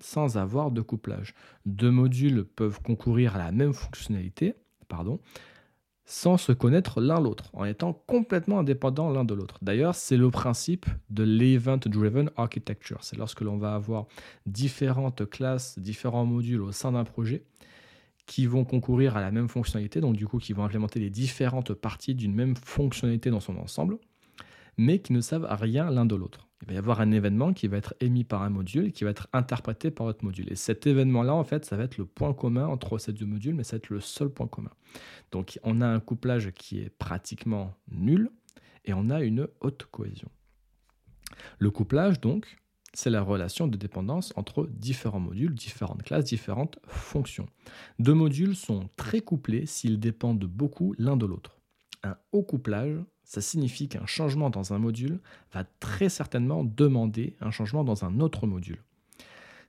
sans 0.00 0.36
avoir 0.36 0.70
de 0.70 0.82
couplage. 0.82 1.34
Deux 1.64 1.90
modules 1.90 2.44
peuvent 2.44 2.82
concourir 2.82 3.36
à 3.36 3.38
la 3.38 3.52
même 3.52 3.72
fonctionnalité, 3.72 4.54
pardon, 4.88 5.18
sans 6.06 6.36
se 6.36 6.52
connaître 6.52 7.00
l'un 7.00 7.20
l'autre, 7.20 7.50
en 7.54 7.64
étant 7.64 7.92
complètement 8.06 8.58
indépendants 8.58 9.10
l'un 9.10 9.24
de 9.24 9.34
l'autre. 9.34 9.58
D'ailleurs, 9.62 9.94
c'est 9.94 10.16
le 10.16 10.30
principe 10.30 10.86
de 11.10 11.22
l'event-driven 11.22 12.30
architecture. 12.36 12.98
C'est 13.02 13.16
lorsque 13.16 13.40
l'on 13.40 13.56
va 13.56 13.74
avoir 13.74 14.06
différentes 14.46 15.28
classes, 15.28 15.78
différents 15.78 16.26
modules 16.26 16.60
au 16.60 16.72
sein 16.72 16.92
d'un 16.92 17.04
projet 17.04 17.44
qui 18.26 18.46
vont 18.46 18.64
concourir 18.64 19.16
à 19.16 19.20
la 19.20 19.30
même 19.30 19.48
fonctionnalité, 19.48 20.00
donc 20.00 20.16
du 20.16 20.26
coup 20.26 20.38
qui 20.38 20.52
vont 20.52 20.64
implémenter 20.64 21.00
les 21.00 21.10
différentes 21.10 21.74
parties 21.74 22.14
d'une 22.14 22.34
même 22.34 22.56
fonctionnalité 22.56 23.30
dans 23.30 23.40
son 23.40 23.56
ensemble 23.58 23.98
mais 24.76 25.00
qui 25.00 25.12
ne 25.12 25.20
savent 25.20 25.46
rien 25.50 25.90
l'un 25.90 26.06
de 26.06 26.14
l'autre. 26.14 26.48
Il 26.62 26.68
va 26.68 26.74
y 26.74 26.78
avoir 26.78 27.00
un 27.00 27.12
événement 27.12 27.52
qui 27.52 27.68
va 27.68 27.76
être 27.76 27.94
émis 28.00 28.24
par 28.24 28.42
un 28.42 28.48
module 28.48 28.92
qui 28.92 29.04
va 29.04 29.10
être 29.10 29.28
interprété 29.32 29.90
par 29.90 30.06
l'autre 30.06 30.24
module. 30.24 30.50
Et 30.50 30.56
cet 30.56 30.86
événement-là, 30.86 31.34
en 31.34 31.44
fait, 31.44 31.64
ça 31.64 31.76
va 31.76 31.84
être 31.84 31.98
le 31.98 32.06
point 32.06 32.32
commun 32.32 32.66
entre 32.66 32.96
ces 32.96 33.12
deux 33.12 33.26
modules, 33.26 33.54
mais 33.54 33.64
ça 33.64 33.72
va 33.72 33.78
être 33.78 33.90
le 33.90 34.00
seul 34.00 34.30
point 34.30 34.46
commun. 34.46 34.70
Donc 35.30 35.58
on 35.62 35.80
a 35.80 35.86
un 35.86 36.00
couplage 36.00 36.52
qui 36.52 36.80
est 36.80 36.90
pratiquement 36.90 37.74
nul 37.90 38.30
et 38.84 38.94
on 38.94 39.10
a 39.10 39.22
une 39.22 39.48
haute 39.60 39.86
cohésion. 39.90 40.30
Le 41.58 41.70
couplage, 41.70 42.20
donc, 42.20 42.56
c'est 42.94 43.10
la 43.10 43.22
relation 43.22 43.66
de 43.66 43.76
dépendance 43.76 44.32
entre 44.36 44.66
différents 44.66 45.20
modules, 45.20 45.54
différentes 45.54 46.02
classes, 46.02 46.24
différentes 46.24 46.78
fonctions. 46.86 47.46
Deux 47.98 48.14
modules 48.14 48.54
sont 48.54 48.88
très 48.96 49.20
couplés 49.20 49.66
s'ils 49.66 49.98
dépendent 49.98 50.44
beaucoup 50.44 50.94
l'un 50.98 51.16
de 51.16 51.26
l'autre. 51.26 51.58
Un 52.04 52.16
haut 52.32 52.42
couplage 52.42 52.98
ça 53.24 53.40
signifie 53.40 53.88
qu'un 53.88 54.06
changement 54.06 54.50
dans 54.50 54.72
un 54.72 54.78
module 54.78 55.20
va 55.52 55.64
très 55.80 56.08
certainement 56.08 56.64
demander 56.64 57.36
un 57.40 57.50
changement 57.50 57.84
dans 57.84 58.04
un 58.04 58.20
autre 58.20 58.46
module. 58.46 58.82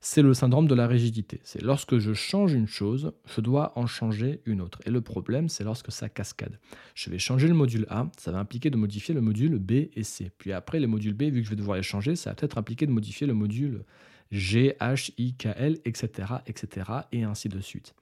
C'est 0.07 0.21
le 0.21 0.35
syndrome 0.35 0.67
de 0.67 0.75
la 0.75 0.85
rigidité. 0.85 1.39
C'est 1.43 1.63
lorsque 1.63 1.97
je 1.97 2.13
change 2.13 2.53
une 2.53 2.67
chose, 2.67 3.13
je 3.25 3.41
dois 3.41 3.73
en 3.75 3.87
changer 3.87 4.41
une 4.45 4.61
autre. 4.61 4.79
Et 4.85 4.91
le 4.91 5.01
problème, 5.01 5.49
c'est 5.49 5.63
lorsque 5.63 5.91
ça 5.91 6.09
cascade. 6.09 6.59
Je 6.93 7.09
vais 7.09 7.17
changer 7.17 7.47
le 7.47 7.55
module 7.55 7.87
A, 7.89 8.07
ça 8.17 8.31
va 8.31 8.37
impliquer 8.37 8.69
de 8.69 8.77
modifier 8.77 9.15
le 9.15 9.21
module 9.21 9.57
B 9.57 9.71
et 9.95 10.03
C. 10.03 10.31
Puis 10.37 10.53
après, 10.53 10.79
les 10.79 10.85
modules 10.85 11.15
B, 11.15 11.23
vu 11.23 11.41
que 11.41 11.45
je 11.45 11.49
vais 11.49 11.55
devoir 11.55 11.77
les 11.77 11.83
changer, 11.83 12.15
ça 12.15 12.29
va 12.29 12.35
peut-être 12.35 12.59
impliquer 12.59 12.85
de 12.85 12.91
modifier 12.91 13.25
le 13.25 13.33
module 13.33 13.83
G, 14.31 14.75
H, 14.79 15.11
I, 15.17 15.33
K, 15.33 15.47
L, 15.55 15.79
etc., 15.85 16.33
etc., 16.45 16.91
et 17.11 17.23
ainsi 17.23 17.49
de 17.49 17.59
suite. 17.59 17.95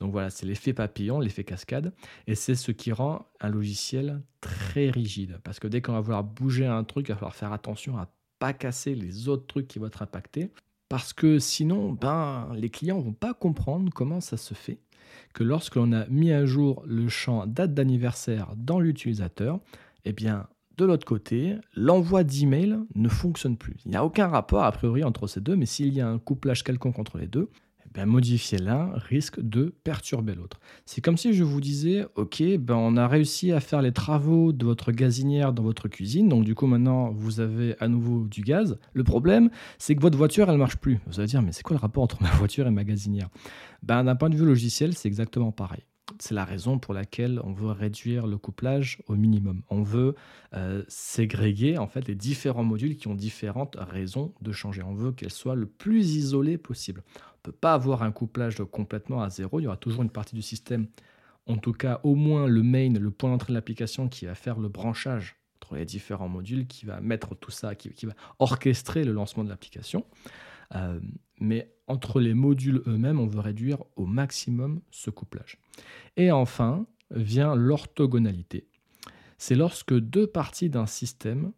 Donc 0.00 0.12
voilà, 0.12 0.30
c'est 0.30 0.46
l'effet 0.46 0.72
papillon, 0.72 1.20
l'effet 1.20 1.44
cascade, 1.44 1.92
et 2.26 2.34
c'est 2.34 2.54
ce 2.54 2.72
qui 2.72 2.92
rend 2.92 3.26
un 3.40 3.50
logiciel 3.50 4.22
très 4.40 4.90
rigide. 4.90 5.38
Parce 5.44 5.60
que 5.60 5.68
dès 5.68 5.82
qu'on 5.82 5.92
va 5.92 6.00
vouloir 6.00 6.24
bouger 6.24 6.66
un 6.66 6.84
truc, 6.84 7.08
il 7.08 7.12
va 7.12 7.16
falloir 7.16 7.34
faire 7.34 7.52
attention 7.52 7.98
à 7.98 8.08
pas 8.38 8.52
casser 8.52 8.94
les 8.94 9.28
autres 9.28 9.46
trucs 9.46 9.68
qui 9.68 9.78
vont 9.78 9.86
être 9.86 10.02
impactés. 10.02 10.50
Parce 10.88 11.12
que 11.12 11.38
sinon, 11.38 11.92
ben, 11.92 12.50
les 12.54 12.70
clients 12.70 12.98
vont 12.98 13.12
pas 13.12 13.34
comprendre 13.34 13.92
comment 13.92 14.20
ça 14.20 14.36
se 14.36 14.54
fait 14.54 14.80
que 15.34 15.44
lorsque 15.44 15.76
l'on 15.76 15.92
a 15.92 16.06
mis 16.06 16.32
à 16.32 16.46
jour 16.46 16.82
le 16.86 17.08
champ 17.08 17.46
date 17.46 17.74
d'anniversaire 17.74 18.54
dans 18.56 18.80
l'utilisateur, 18.80 19.60
eh 20.04 20.12
bien, 20.12 20.48
de 20.76 20.84
l'autre 20.84 21.04
côté, 21.04 21.56
l'envoi 21.74 22.24
d'email 22.24 22.78
ne 22.94 23.08
fonctionne 23.08 23.56
plus. 23.56 23.76
Il 23.84 23.90
n'y 23.90 23.96
a 23.96 24.04
aucun 24.04 24.28
rapport 24.28 24.64
a 24.64 24.72
priori 24.72 25.04
entre 25.04 25.26
ces 25.26 25.40
deux, 25.40 25.54
mais 25.54 25.66
s'il 25.66 25.92
y 25.92 26.00
a 26.00 26.08
un 26.08 26.18
couplage 26.18 26.64
quelconque 26.64 26.98
entre 26.98 27.18
les 27.18 27.26
deux, 27.26 27.50
ben, 27.92 28.06
modifier 28.06 28.58
l'un 28.58 28.92
risque 28.94 29.40
de 29.40 29.74
perturber 29.82 30.34
l'autre. 30.34 30.60
C'est 30.86 31.00
comme 31.00 31.16
si 31.16 31.32
je 31.32 31.42
vous 31.42 31.60
disais, 31.60 32.06
ok, 32.14 32.42
ben, 32.58 32.76
on 32.76 32.96
a 32.96 33.08
réussi 33.08 33.52
à 33.52 33.60
faire 33.60 33.82
les 33.82 33.92
travaux 33.92 34.52
de 34.52 34.64
votre 34.64 34.92
gazinière 34.92 35.52
dans 35.52 35.62
votre 35.62 35.88
cuisine, 35.88 36.28
donc 36.28 36.44
du 36.44 36.54
coup 36.54 36.66
maintenant 36.66 37.10
vous 37.10 37.40
avez 37.40 37.74
à 37.80 37.88
nouveau 37.88 38.26
du 38.26 38.42
gaz. 38.42 38.78
Le 38.92 39.04
problème, 39.04 39.50
c'est 39.78 39.96
que 39.96 40.00
votre 40.00 40.16
voiture, 40.16 40.50
elle 40.50 40.58
marche 40.58 40.76
plus. 40.76 41.00
Vous 41.06 41.18
allez 41.18 41.28
dire, 41.28 41.42
mais 41.42 41.52
c'est 41.52 41.62
quoi 41.62 41.74
le 41.74 41.80
rapport 41.80 42.02
entre 42.02 42.22
ma 42.22 42.30
voiture 42.30 42.66
et 42.66 42.70
ma 42.70 42.84
gazinière? 42.84 43.28
Ben, 43.82 44.04
D'un 44.04 44.16
point 44.16 44.30
de 44.30 44.36
vue 44.36 44.46
logiciel, 44.46 44.94
c'est 44.94 45.08
exactement 45.08 45.52
pareil. 45.52 45.82
C'est 46.18 46.34
la 46.34 46.44
raison 46.44 46.78
pour 46.78 46.92
laquelle 46.92 47.40
on 47.44 47.52
veut 47.52 47.70
réduire 47.70 48.26
le 48.26 48.36
couplage 48.36 49.02
au 49.06 49.14
minimum. 49.14 49.62
On 49.70 49.82
veut 49.82 50.16
euh, 50.54 50.82
ségréguer 50.88 51.78
en 51.78 51.86
fait 51.86 52.08
les 52.08 52.16
différents 52.16 52.64
modules 52.64 52.96
qui 52.96 53.08
ont 53.08 53.14
différentes 53.14 53.76
raisons 53.78 54.34
de 54.40 54.52
changer. 54.52 54.82
On 54.82 54.94
veut 54.94 55.12
qu'elles 55.12 55.30
soient 55.30 55.54
le 55.54 55.66
plus 55.66 56.16
isolées 56.16 56.58
possible 56.58 57.04
peut 57.42 57.52
pas 57.52 57.74
avoir 57.74 58.02
un 58.02 58.12
couplage 58.12 58.62
complètement 58.70 59.22
à 59.22 59.30
zéro. 59.30 59.60
Il 59.60 59.64
y 59.64 59.66
aura 59.66 59.76
toujours 59.76 60.02
une 60.02 60.10
partie 60.10 60.34
du 60.34 60.42
système, 60.42 60.86
en 61.46 61.56
tout 61.56 61.72
cas 61.72 62.00
au 62.02 62.14
moins 62.14 62.46
le 62.46 62.62
main, 62.62 62.92
le 62.92 63.10
point 63.10 63.30
d'entrée 63.30 63.52
de 63.52 63.54
l'application 63.54 64.08
qui 64.08 64.26
va 64.26 64.34
faire 64.34 64.58
le 64.58 64.68
branchage 64.68 65.36
entre 65.56 65.76
les 65.76 65.84
différents 65.84 66.28
modules, 66.28 66.66
qui 66.66 66.86
va 66.86 67.00
mettre 67.00 67.34
tout 67.34 67.50
ça, 67.50 67.74
qui, 67.74 68.06
va 68.06 68.14
orchestrer 68.38 69.04
le 69.04 69.12
lancement 69.12 69.44
de 69.44 69.48
l'application. 69.48 70.04
Euh, 70.74 71.00
mais 71.40 71.74
entre 71.86 72.20
les 72.20 72.34
modules 72.34 72.82
eux-mêmes, 72.86 73.18
on 73.18 73.26
veut 73.26 73.40
réduire 73.40 73.82
au 73.96 74.06
maximum 74.06 74.80
ce 74.90 75.10
couplage. 75.10 75.58
Et 76.16 76.30
enfin 76.30 76.86
vient 77.10 77.56
l'orthogonalité. 77.56 78.68
C'est 79.36 79.56
lorsque 79.56 79.98
deux 79.98 80.26
parties 80.26 80.70
d'un 80.70 80.86
système 80.86 81.52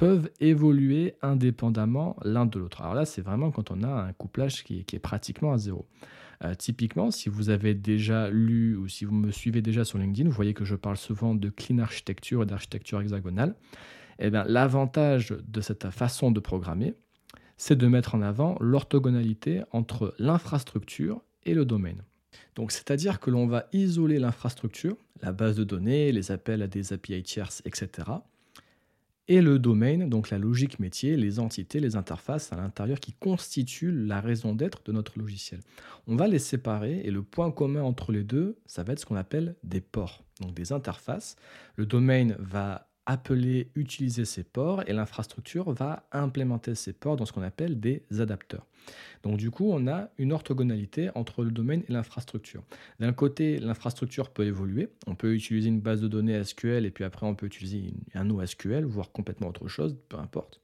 peuvent 0.00 0.30
évoluer 0.40 1.14
indépendamment 1.20 2.16
l'un 2.24 2.46
de 2.46 2.58
l'autre. 2.58 2.80
Alors 2.80 2.94
là, 2.94 3.04
c'est 3.04 3.20
vraiment 3.20 3.50
quand 3.50 3.70
on 3.70 3.82
a 3.82 3.86
un 3.86 4.14
couplage 4.14 4.64
qui 4.64 4.78
est, 4.78 4.98
pratiquement 4.98 5.52
à 5.52 5.58
zéro. 5.58 5.86
Euh, 6.42 6.54
typiquement, 6.54 7.10
si 7.10 7.28
vous 7.28 7.50
avez 7.50 7.74
déjà 7.74 8.30
lu 8.30 8.76
ou 8.76 8.88
si 8.88 9.04
vous 9.04 9.14
me 9.14 9.30
suivez 9.30 9.60
déjà 9.60 9.84
sur 9.84 9.98
LinkedIn, 9.98 10.30
vous 10.30 10.34
voyez 10.34 10.54
que 10.54 10.64
je 10.64 10.74
parle 10.74 10.96
souvent 10.96 11.34
de 11.34 11.50
clean 11.50 11.80
architecture 11.80 12.42
et 12.42 12.46
d'architecture 12.46 12.98
hexagonale. 13.02 13.56
Eh 14.18 14.30
bien, 14.30 14.42
l'avantage 14.44 15.34
de 15.46 15.60
cette 15.60 15.90
façon 15.90 16.30
de 16.30 16.40
programmer, 16.40 16.94
c'est 17.58 17.76
de 17.76 17.86
mettre 17.86 18.14
en 18.14 18.22
avant 18.22 18.56
l'orthogonalité 18.58 19.64
entre 19.70 20.14
l'infrastructure 20.18 21.20
et 21.44 21.52
le 21.52 21.66
domaine. 21.66 22.04
Donc, 22.56 22.72
c'est-à-dire 22.72 23.20
que 23.20 23.30
l'on 23.30 23.46
va 23.46 23.66
isoler 23.74 24.18
l'infrastructure, 24.18 24.96
la 25.20 25.32
base 25.32 25.56
de 25.56 25.64
données, 25.64 26.10
les 26.10 26.32
appels 26.32 26.62
à 26.62 26.68
des 26.68 26.94
API 26.94 27.22
tierces, 27.22 27.60
etc 27.66 28.12
et 29.30 29.40
le 29.40 29.60
domaine, 29.60 30.10
donc 30.10 30.30
la 30.30 30.38
logique 30.38 30.80
métier, 30.80 31.16
les 31.16 31.38
entités, 31.38 31.78
les 31.78 31.94
interfaces 31.94 32.52
à 32.52 32.56
l'intérieur 32.56 32.98
qui 32.98 33.12
constituent 33.12 33.92
la 33.92 34.20
raison 34.20 34.56
d'être 34.56 34.82
de 34.84 34.90
notre 34.90 35.20
logiciel. 35.20 35.60
On 36.08 36.16
va 36.16 36.26
les 36.26 36.40
séparer 36.40 37.02
et 37.04 37.12
le 37.12 37.22
point 37.22 37.52
commun 37.52 37.84
entre 37.84 38.10
les 38.10 38.24
deux, 38.24 38.58
ça 38.66 38.82
va 38.82 38.92
être 38.92 38.98
ce 38.98 39.06
qu'on 39.06 39.14
appelle 39.14 39.54
des 39.62 39.80
ports, 39.80 40.24
donc 40.40 40.54
des 40.54 40.72
interfaces. 40.72 41.36
Le 41.76 41.86
domaine 41.86 42.34
va 42.40 42.89
appeler, 43.10 43.72
utiliser 43.74 44.24
ces 44.24 44.44
ports 44.44 44.84
et 44.86 44.92
l'infrastructure 44.92 45.72
va 45.72 46.04
implémenter 46.12 46.76
ces 46.76 46.92
ports 46.92 47.16
dans 47.16 47.26
ce 47.26 47.32
qu'on 47.32 47.42
appelle 47.42 47.80
des 47.80 48.04
adapteurs. 48.20 48.64
Donc 49.24 49.36
du 49.36 49.50
coup, 49.50 49.68
on 49.72 49.88
a 49.88 50.10
une 50.16 50.32
orthogonalité 50.32 51.10
entre 51.16 51.42
le 51.42 51.50
domaine 51.50 51.82
et 51.88 51.92
l'infrastructure. 51.92 52.62
D'un 53.00 53.12
côté, 53.12 53.58
l'infrastructure 53.58 54.30
peut 54.30 54.44
évoluer. 54.44 54.90
On 55.08 55.16
peut 55.16 55.34
utiliser 55.34 55.68
une 55.68 55.80
base 55.80 56.00
de 56.00 56.06
données 56.06 56.42
SQL 56.44 56.86
et 56.86 56.92
puis 56.92 57.02
après 57.02 57.26
on 57.26 57.34
peut 57.34 57.46
utiliser 57.46 57.92
un 58.14 58.24
NoSQL, 58.24 58.84
voire 58.84 59.10
complètement 59.10 59.48
autre 59.48 59.66
chose, 59.66 59.96
peu 60.08 60.16
importe. 60.16 60.60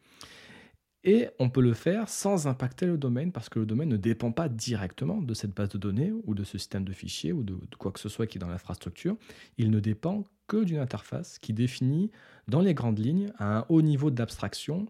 Et 1.08 1.28
on 1.38 1.48
peut 1.48 1.60
le 1.60 1.72
faire 1.72 2.08
sans 2.08 2.48
impacter 2.48 2.84
le 2.84 2.98
domaine 2.98 3.30
parce 3.30 3.48
que 3.48 3.60
le 3.60 3.64
domaine 3.64 3.88
ne 3.88 3.96
dépend 3.96 4.32
pas 4.32 4.48
directement 4.48 5.22
de 5.22 5.34
cette 5.34 5.54
base 5.54 5.68
de 5.68 5.78
données 5.78 6.12
ou 6.24 6.34
de 6.34 6.42
ce 6.42 6.58
système 6.58 6.84
de 6.84 6.92
fichiers 6.92 7.32
ou 7.32 7.44
de, 7.44 7.56
quoi 7.78 7.92
que 7.92 8.00
ce 8.00 8.08
soit 8.08 8.26
qui 8.26 8.38
est 8.38 8.40
dans 8.40 8.48
l'infrastructure. 8.48 9.16
Il 9.56 9.70
ne 9.70 9.78
dépend 9.78 10.24
que 10.48 10.64
d'une 10.64 10.78
interface 10.78 11.38
qui 11.38 11.52
définit 11.52 12.10
dans 12.48 12.60
les 12.60 12.74
grandes 12.74 12.98
lignes 12.98 13.32
à 13.38 13.58
un 13.58 13.66
haut 13.68 13.82
niveau 13.82 14.10
d'abstraction 14.10 14.86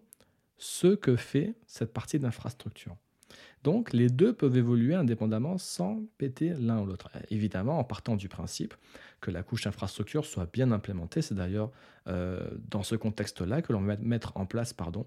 ce 0.57 0.95
que 0.95 1.15
fait 1.15 1.53
cette 1.67 1.93
partie 1.93 2.17
d'infrastructure. 2.17 2.97
Donc 3.63 3.91
les 3.91 4.09
deux 4.09 4.33
peuvent 4.33 4.55
évoluer 4.55 4.95
indépendamment 4.95 5.57
sans 5.57 6.03
péter 6.17 6.53
l'un 6.59 6.79
ou 6.79 6.85
l'autre. 6.85 7.09
Évidemment, 7.29 7.79
en 7.79 7.83
partant 7.83 8.15
du 8.15 8.29
principe 8.29 8.75
que 9.19 9.31
la 9.31 9.43
couche 9.43 9.67
infrastructure 9.67 10.25
soit 10.25 10.49
bien 10.51 10.71
implémentée. 10.71 11.21
C'est 11.21 11.35
d'ailleurs 11.35 11.71
euh, 12.07 12.47
dans 12.69 12.83
ce 12.83 12.95
contexte-là 12.95 13.61
que 13.61 13.73
l'on 13.73 13.81
va 13.81 13.97
mettre 13.97 14.31
en 14.35 14.45
place 14.45 14.73
pardon, 14.73 15.05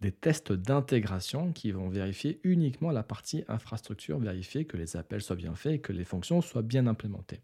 des 0.00 0.12
tests 0.12 0.52
d'intégration 0.52 1.52
qui 1.52 1.70
vont 1.72 1.88
vérifier 1.88 2.40
uniquement 2.42 2.90
la 2.90 3.02
partie 3.02 3.44
infrastructure, 3.48 4.18
vérifier 4.18 4.64
que 4.64 4.76
les 4.76 4.96
appels 4.96 5.20
soient 5.20 5.36
bien 5.36 5.54
faits 5.54 5.74
et 5.74 5.78
que 5.78 5.92
les 5.92 6.04
fonctions 6.04 6.40
soient 6.40 6.62
bien 6.62 6.86
implémentées. 6.86 7.40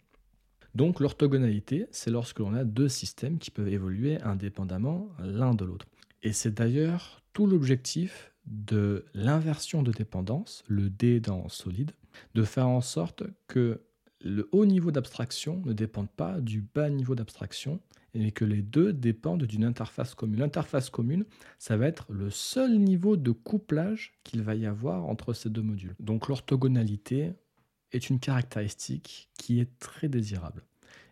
Donc 0.74 1.00
l'orthogonalité, 1.00 1.86
c'est 1.90 2.10
lorsque 2.10 2.38
l'on 2.38 2.54
a 2.54 2.64
deux 2.64 2.88
systèmes 2.88 3.38
qui 3.38 3.50
peuvent 3.50 3.72
évoluer 3.72 4.20
indépendamment 4.22 5.08
l'un 5.18 5.54
de 5.54 5.64
l'autre. 5.64 5.86
Et 6.22 6.32
c'est 6.32 6.52
d'ailleurs 6.52 7.22
tout 7.32 7.46
l'objectif 7.46 8.34
de 8.46 9.04
l'inversion 9.14 9.82
de 9.82 9.92
dépendance, 9.92 10.64
le 10.68 10.88
D 10.90 11.20
dans 11.20 11.48
solide, 11.48 11.92
de 12.34 12.44
faire 12.44 12.68
en 12.68 12.80
sorte 12.80 13.24
que 13.48 13.82
le 14.20 14.48
haut 14.52 14.66
niveau 14.66 14.90
d'abstraction 14.90 15.62
ne 15.64 15.72
dépende 15.72 16.08
pas 16.08 16.40
du 16.40 16.62
bas 16.62 16.90
niveau 16.90 17.14
d'abstraction, 17.14 17.80
et 18.14 18.32
que 18.32 18.44
les 18.44 18.62
deux 18.62 18.92
dépendent 18.92 19.44
d'une 19.44 19.64
interface 19.64 20.14
commune. 20.14 20.40
L'interface 20.40 20.88
commune, 20.88 21.24
ça 21.58 21.76
va 21.76 21.86
être 21.86 22.06
le 22.10 22.30
seul 22.30 22.78
niveau 22.78 23.16
de 23.16 23.30
couplage 23.30 24.14
qu'il 24.24 24.42
va 24.42 24.54
y 24.54 24.64
avoir 24.66 25.04
entre 25.06 25.34
ces 25.34 25.50
deux 25.50 25.62
modules. 25.62 25.94
Donc 26.00 26.28
l'orthogonalité 26.28 27.34
est 27.92 28.08
une 28.08 28.18
caractéristique 28.18 29.28
qui 29.38 29.60
est 29.60 29.78
très 29.78 30.08
désirable. 30.08 30.64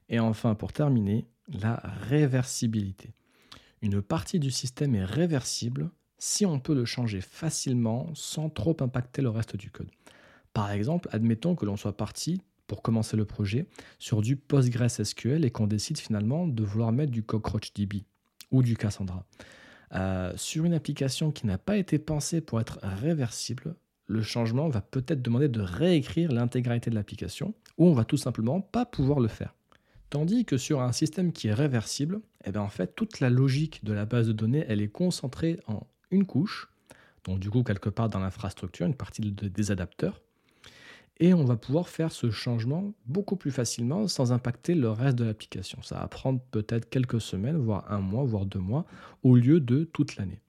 Et 0.09 0.19
enfin, 0.19 0.55
pour 0.55 0.73
terminer, 0.73 1.27
la 1.49 1.75
réversibilité. 2.09 3.13
Une 3.83 4.01
partie 4.01 4.41
du 4.41 4.51
système 4.51 4.95
est 4.95 5.05
réversible 5.05 5.91
si 6.19 6.47
on 6.47 6.59
peut 6.59 6.75
le 6.75 6.85
changer 6.85 7.21
facilement 7.21 8.11
sans 8.15 8.49
trop 8.49 8.77
impacter 8.81 9.23
le 9.23 9.31
reste 9.31 9.57
du 9.57 9.71
code. 9.71 9.91
Par 10.53 10.71
exemple, 10.71 11.09
admettons 11.13 11.55
que 11.55 11.67
l'on 11.67 11.77
soit 11.77 11.97
parti 11.97 12.41
pour 12.67 12.83
commencer 12.83 13.17
le 13.17 13.25
projet 13.25 13.67
sur 13.99 14.23
du 14.23 14.37
PostgreSQL 14.37 15.45
et 15.45 15.51
qu'on 15.51 15.67
décide 15.67 15.99
finalement 15.99 16.47
de 16.47 16.63
vouloir 16.63 16.93
mettre 16.93 17.13
du 17.13 17.23
CockroachDB 17.23 18.05
ou 18.51 18.63
du 18.63 18.77
Cassandra. 18.77 19.27
Euh, 19.95 20.33
sur 20.37 20.65
une 20.65 20.75
application 20.75 21.31
qui 21.31 21.47
n'a 21.47 21.59
pas 21.59 21.77
été 21.77 21.99
pensée 21.99 22.41
pour 22.41 22.61
être 22.61 22.79
réversible, 22.83 23.77
le 24.07 24.23
changement 24.23 24.69
va 24.69 24.81
peut-être 24.81 25.23
demander 25.23 25.49
de 25.49 25.61
réécrire 25.61 26.33
l'intégralité 26.33 26.91
de 26.91 26.95
l'application 26.95 27.55
ou 27.79 27.87
on 27.87 27.93
va 27.93 28.05
tout 28.05 28.17
simplement 28.17 28.61
pas 28.61 28.87
pouvoir 28.87 29.21
le 29.21 29.29
faire. 29.29 29.55
Tandis 30.11 30.45
que 30.45 30.57
sur 30.57 30.81
un 30.81 30.93
système 30.93 31.33
qui 31.33 31.49
est 31.49 31.55
réversible, 31.55 32.21
eh 32.45 32.53
bien 32.53 32.61
en 32.61 32.69
fait, 32.69 32.95
toute 32.95 33.21
la 33.21 33.31
logique 33.31 33.85
de 33.85 33.93
la 33.93 34.05
base 34.05 34.29
de 34.29 34.33
données, 34.33 34.65
elle 34.69 34.81
est 34.81 34.89
concentrée 34.89 35.59
en 35.67 35.87
une 36.15 36.27
couche, 36.27 36.69
donc 37.25 37.39
du 37.39 37.51
coup 37.51 37.63
quelque 37.63 37.91
part 37.91 38.09
dans 38.09 38.21
l'infrastructure, 38.21 38.87
une 38.87 38.95
partie 38.95 39.23
des 39.33 39.71
adapteurs, 39.71 40.21
et 41.21 41.33
on 41.33 41.45
va 41.45 41.57
pouvoir 41.57 41.89
faire 41.89 42.11
ce 42.11 42.31
changement 42.31 42.93
beaucoup 43.07 43.37
plus 43.37 43.53
facilement 43.53 44.09
sans 44.09 44.33
impacter 44.33 44.75
le 44.75 44.91
reste 44.91 45.17
de 45.17 45.25
l'application. 45.25 45.81
Ça 45.83 45.97
va 45.97 46.09
prendre 46.09 46.41
peut-être 46.51 46.89
quelques 46.91 47.21
semaines, 47.21 47.57
voire 47.57 47.91
un 47.91 48.01
mois, 48.01 48.25
voire 48.25 48.47
deux 48.47 48.59
mois, 48.59 48.85
au 49.23 49.37
lieu 49.37 49.61
de 49.61 49.85
toute 49.85 50.17
l'année. 50.17 50.41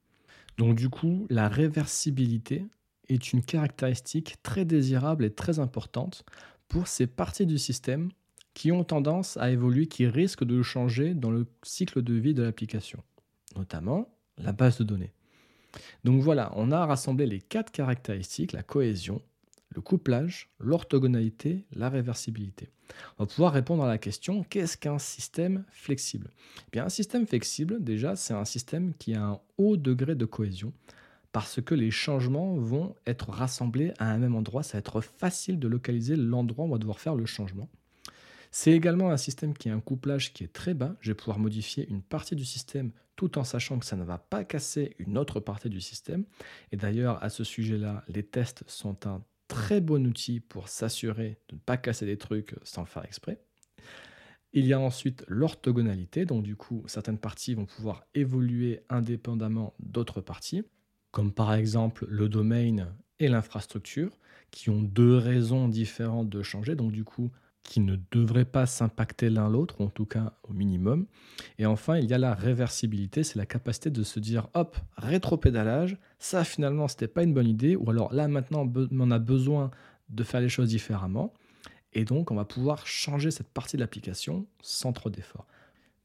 Donc 0.58 0.76
du 0.76 0.90
coup, 0.90 1.28
la 1.30 1.50
réversibilité 1.50 2.66
est 3.10 3.34
une 3.34 3.44
caractéristique 3.44 4.38
très 4.42 4.66
désirable 4.66 5.26
et 5.26 5.30
très 5.30 5.60
importante 5.60 6.26
pour 6.68 6.88
ces 6.88 7.06
parties 7.06 7.46
du 7.46 7.60
système 7.60 8.10
qui 8.56 8.72
ont 8.72 8.84
tendance 8.84 9.38
à 9.38 9.52
évoluer, 9.52 9.86
qui 9.86 10.08
risquent 10.08 10.46
de 10.46 10.64
changer 10.64 11.14
dans 11.14 11.30
le 11.30 11.46
cycle 11.64 12.02
de 12.02 12.14
vie 12.14 12.34
de 12.34 12.42
l'application, 12.42 13.04
notamment 13.56 14.10
la 14.38 14.54
base 14.54 14.80
de 14.80 14.84
données. 14.84 15.12
Donc 16.04 16.22
voilà, 16.22 16.52
on 16.56 16.72
a 16.72 16.86
rassemblé 16.86 17.26
les 17.26 17.40
quatre 17.40 17.72
caractéristiques, 17.72 18.54
la 18.54 18.64
cohésion, 18.64 19.22
le 19.70 19.82
couplage, 19.82 20.50
l'orthogonalité, 20.60 21.66
la 21.74 21.90
réversibilité. 21.90 22.70
On 23.18 23.24
va 23.24 23.28
pouvoir 23.28 23.54
répondre 23.54 23.84
à 23.84 23.88
la 23.88 23.98
question 23.98 24.44
qu'est-ce 24.44 24.78
qu'un 24.78 25.00
système 25.00 25.66
flexible? 25.70 26.30
Eh 26.68 26.72
bien, 26.72 26.86
Un 26.86 26.90
système 26.90 27.28
flexible, 27.28 27.84
déjà, 27.84 28.16
c'est 28.16 28.34
un 28.34 28.46
système 28.46 28.94
qui 28.98 29.16
a 29.16 29.24
un 29.24 29.40
haut 29.58 29.78
degré 29.78 30.16
de 30.16 30.26
cohésion 30.26 30.72
parce 31.32 31.62
que 31.62 31.76
les 31.76 31.92
changements 31.92 32.56
vont 32.56 32.96
être 33.06 33.30
rassemblés 33.30 33.92
à 34.00 34.10
un 34.10 34.18
même 34.18 34.36
endroit. 34.36 34.64
Ça 34.64 34.74
va 34.74 34.80
être 34.80 35.02
facile 35.02 35.60
de 35.60 35.68
localiser 35.68 36.16
l'endroit 36.16 36.64
où 36.64 36.70
on 36.70 36.72
va 36.72 36.78
devoir 36.78 37.00
faire 37.00 37.16
le 37.16 37.26
changement. 37.26 37.68
C'est 38.58 38.72
également 38.72 39.12
un 39.12 39.18
système 39.18 39.54
qui 39.54 39.68
a 39.68 39.74
un 39.74 39.82
couplage 39.82 40.32
qui 40.32 40.46
est 40.46 40.54
très 40.54 40.74
bas. 40.74 40.96
Je 41.02 41.12
vais 41.12 41.14
pouvoir 41.14 41.40
modifier 41.40 41.90
une 41.90 42.02
partie 42.02 42.38
du 42.38 42.46
système 42.46 42.94
tout 43.18 43.38
en 43.38 43.44
sachant 43.44 43.80
que 43.80 43.86
ça 43.86 43.98
ne 43.98 44.06
va 44.06 44.18
pas 44.18 44.46
casser 44.46 44.96
une 44.98 45.18
autre 45.18 45.42
partie 45.42 45.70
du 45.70 45.82
système. 45.82 46.24
Et 46.72 46.78
d'ailleurs, 46.78 47.22
à 47.22 47.28
ce 47.28 47.44
sujet-là, 47.44 48.06
les 48.08 48.24
tests 48.24 48.64
sont 48.66 49.08
un 49.08 49.22
très 49.50 49.82
bon 49.82 50.08
outil 50.08 50.40
pour 50.40 50.70
s'assurer 50.70 51.38
de 51.50 51.56
ne 51.56 51.60
pas 51.60 51.76
casser 51.76 52.06
des 52.06 52.18
trucs 52.18 52.56
sans 52.64 52.80
le 52.80 52.88
faire 52.88 53.04
exprès. 53.04 53.42
Il 54.54 54.66
y 54.66 54.72
a 54.72 54.80
ensuite 54.80 55.26
l'orthogonalité, 55.28 56.24
donc 56.24 56.44
du 56.44 56.56
coup, 56.56 56.82
certaines 56.88 57.20
parties 57.20 57.56
vont 57.56 57.66
pouvoir 57.66 58.06
évoluer 58.14 58.84
indépendamment 58.88 59.74
d'autres 59.80 60.22
parties, 60.22 60.64
comme 61.12 61.34
par 61.34 61.54
exemple 61.54 62.06
le 62.08 62.30
domaine 62.30 62.96
et 63.20 63.28
l'infrastructure, 63.28 64.18
qui 64.50 64.70
ont 64.70 64.82
deux 64.82 65.18
raisons 65.18 65.68
différentes 65.68 66.30
de 66.30 66.42
changer, 66.42 66.76
donc 66.76 66.94
du 66.94 67.04
coup, 67.04 67.32
qui 67.66 67.80
ne 67.80 67.98
devraient 68.12 68.46
pas 68.46 68.66
s'impacter 68.66 69.30
l'un 69.30 69.50
l'autre, 69.50 69.82
ou 69.82 69.86
en 69.86 69.90
tout 69.90 70.06
cas 70.06 70.34
au 70.44 70.54
minimum. 70.54 71.08
Et 71.58 71.66
enfin, 71.66 71.98
il 71.98 72.06
y 72.06 72.14
a 72.14 72.18
la 72.18 72.34
réversibilité, 72.34 73.24
c'est 73.24 73.38
la 73.38 73.46
capacité 73.46 73.90
de 73.90 74.04
se 74.04 74.20
dire, 74.20 74.48
hop, 74.54 74.78
rétro-pédalage, 74.98 75.98
ça 76.20 76.44
finalement, 76.44 76.88
c'était 76.88 77.08
pas 77.08 77.24
une 77.24 77.34
bonne 77.34 77.48
idée, 77.48 77.76
ou 77.76 77.90
alors 77.90 78.14
là 78.14 78.28
maintenant, 78.28 78.72
on 78.92 79.12
a 79.12 79.20
besoin 79.20 79.72
de 80.10 80.24
faire 80.24 80.42
les 80.42 80.50
choses 80.50 80.70
différemment. 80.70 81.34
Et 81.94 82.06
donc, 82.06 82.30
on 82.30 82.36
va 82.36 82.46
pouvoir 82.46 82.86
changer 82.86 83.32
cette 83.32 83.50
partie 83.50 83.78
de 83.78 83.82
l'application 83.82 84.46
sans 84.62 84.94
trop 84.94 85.10
d'efforts. 85.10 85.48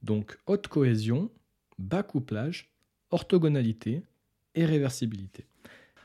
Donc, 0.02 0.38
haute 0.46 0.68
cohésion, 0.68 1.30
bas 1.78 2.02
couplage, 2.02 2.72
orthogonalité 3.10 4.02
et 4.54 4.64
réversibilité. 4.64 5.46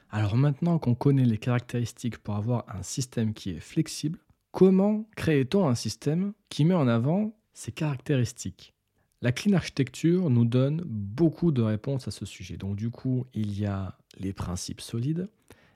Alors 0.10 0.38
maintenant 0.38 0.80
qu'on 0.80 0.96
connaît 0.96 1.26
les 1.26 1.38
caractéristiques 1.38 2.18
pour 2.20 2.36
avoir 2.36 2.66
un 2.70 2.84
système 2.84 3.34
qui 3.34 3.52
est 3.52 3.60
flexible, 3.60 4.20
Comment 4.56 5.06
crée-t-on 5.18 5.68
un 5.68 5.76
système 5.76 6.32
qui 6.48 6.64
met 6.64 6.74
en 6.74 6.88
avant 6.88 7.38
ces 7.52 7.74
caractéristiques? 7.74 8.74
La 9.22 9.34
clean 9.34 9.52
architecture 9.52 10.30
nous 10.30 10.46
donne 10.46 10.82
beaucoup 10.86 11.52
de 11.52 11.62
réponses 11.62 12.08
à 12.08 12.12
ce 12.12 12.26
sujet. 12.26 12.56
Donc 12.56 12.78
du 12.78 12.90
coup, 12.90 13.26
il 13.34 13.60
y 13.60 13.66
a 13.66 13.98
les 14.18 14.32
principes 14.32 14.80
solides, 14.80 15.28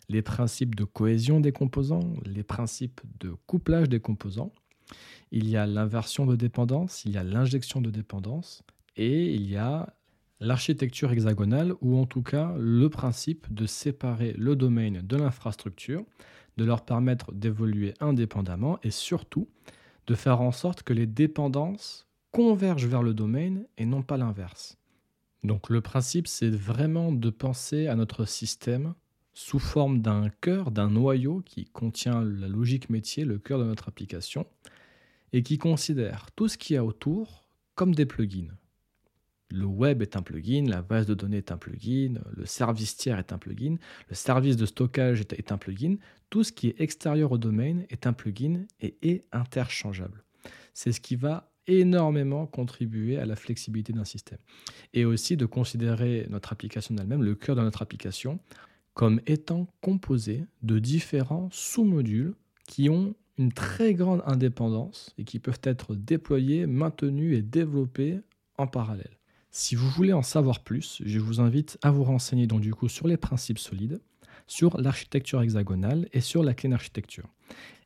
les 0.07 0.21
principes 0.21 0.75
de 0.75 0.85
cohésion 0.85 1.41
des 1.41 1.51
composants, 1.51 2.13
les 2.23 2.43
principes 2.43 3.01
de 3.19 3.35
couplage 3.47 3.89
des 3.89 3.99
composants. 3.99 4.53
Il 5.33 5.49
y 5.49 5.57
a 5.57 5.67
l'inversion 5.67 6.25
de 6.25 6.37
dépendance, 6.37 7.03
il 7.03 7.11
y 7.11 7.17
a 7.17 7.23
l'injection 7.25 7.81
de 7.81 7.89
dépendance 7.89 8.63
et 8.95 9.33
il 9.33 9.51
y 9.51 9.57
a 9.57 9.93
l'architecture 10.39 11.11
hexagonale 11.11 11.73
ou 11.81 11.97
en 11.97 12.05
tout 12.05 12.23
cas 12.23 12.55
le 12.57 12.89
principe 12.89 13.53
de 13.53 13.65
séparer 13.65 14.33
le 14.37 14.55
domaine 14.55 15.01
de 15.01 15.17
l'infrastructure 15.17 16.05
de 16.59 16.65
leur 16.65 16.83
permettre 16.83 17.31
d'évoluer 17.31 17.93
indépendamment 18.01 18.79
et 18.83 18.91
surtout 18.91 19.47
de 20.07 20.13
faire 20.13 20.41
en 20.41 20.51
sorte 20.51 20.83
que 20.83 20.93
les 20.93 21.07
dépendances 21.07 22.05
convergent 22.31 22.85
vers 22.85 23.01
le 23.01 23.13
domaine 23.13 23.65
et 23.77 23.85
non 23.85 24.03
pas 24.03 24.17
l'inverse. 24.17 24.77
Donc 25.43 25.69
le 25.69 25.79
principe, 25.79 26.27
c'est 26.27 26.49
vraiment 26.49 27.13
de 27.13 27.29
penser 27.29 27.87
à 27.87 27.95
notre 27.95 28.25
système 28.25 28.93
sous 29.33 29.59
forme 29.59 30.01
d'un 30.01 30.29
cœur, 30.41 30.71
d'un 30.71 30.89
noyau 30.89 31.41
qui 31.45 31.63
contient 31.65 32.21
la 32.21 32.49
logique 32.49 32.89
métier, 32.89 33.23
le 33.23 33.39
cœur 33.39 33.57
de 33.57 33.63
notre 33.63 33.87
application, 33.87 34.45
et 35.31 35.43
qui 35.43 35.57
considère 35.57 36.27
tout 36.35 36.49
ce 36.49 36.57
qu'il 36.57 36.73
y 36.73 36.77
a 36.77 36.83
autour 36.83 37.47
comme 37.75 37.95
des 37.95 38.05
plugins. 38.05 38.53
Le 39.51 39.65
web 39.65 40.01
est 40.03 40.15
un 40.15 40.21
plugin, 40.21 40.65
la 40.67 40.83
base 40.83 41.07
de 41.07 41.15
données 41.15 41.37
est 41.37 41.51
un 41.51 41.57
plugin, 41.57 42.19
le 42.35 42.45
service 42.45 42.95
tiers 42.95 43.17
est 43.17 43.33
un 43.33 43.39
plugin, 43.39 43.77
le 44.07 44.15
service 44.15 44.57
de 44.57 44.65
stockage 44.67 45.21
est 45.21 45.51
un 45.51 45.57
plugin. 45.57 45.95
Tout 46.29 46.43
ce 46.43 46.51
qui 46.51 46.67
est 46.67 46.79
extérieur 46.79 47.31
au 47.31 47.39
domaine 47.39 47.85
est 47.89 48.05
un 48.05 48.13
plugin 48.13 48.65
et 48.79 48.97
est 49.01 49.25
interchangeable. 49.31 50.23
C'est 50.75 50.91
ce 50.91 51.01
qui 51.01 51.15
va 51.15 51.51
énormément 51.65 52.45
contribuer 52.45 53.17
à 53.17 53.25
la 53.25 53.35
flexibilité 53.35 53.93
d'un 53.93 54.05
système. 54.05 54.39
Et 54.93 55.05
aussi 55.05 55.37
de 55.37 55.45
considérer 55.45 56.27
notre 56.29 56.51
application 56.51 56.95
elle-même, 56.99 57.23
le 57.23 57.35
cœur 57.35 57.55
de 57.55 57.61
notre 57.61 57.81
application, 57.81 58.39
comme 58.93 59.21
étant 59.27 59.67
composé 59.81 60.45
de 60.61 60.79
différents 60.79 61.49
sous-modules 61.51 62.35
qui 62.67 62.89
ont 62.89 63.15
une 63.37 63.53
très 63.53 63.93
grande 63.93 64.21
indépendance 64.25 65.13
et 65.17 65.23
qui 65.23 65.39
peuvent 65.39 65.61
être 65.63 65.95
déployés, 65.95 66.65
maintenus 66.65 67.37
et 67.37 67.41
développés 67.41 68.19
en 68.57 68.67
parallèle. 68.67 69.18
Si 69.51 69.75
vous 69.75 69.89
voulez 69.89 70.13
en 70.13 70.21
savoir 70.21 70.59
plus, 70.59 71.01
je 71.03 71.19
vous 71.19 71.39
invite 71.39 71.79
à 71.81 71.89
vous 71.89 72.03
renseigner 72.03 72.45
donc 72.45 72.61
du 72.61 72.73
coup 72.73 72.87
sur 72.87 73.07
les 73.07 73.17
principes 73.17 73.57
solides, 73.57 73.99
sur 74.45 74.79
l'architecture 74.79 75.41
hexagonale 75.41 76.07
et 76.13 76.21
sur 76.21 76.43
la 76.43 76.53
clean 76.53 76.71
architecture. 76.71 77.27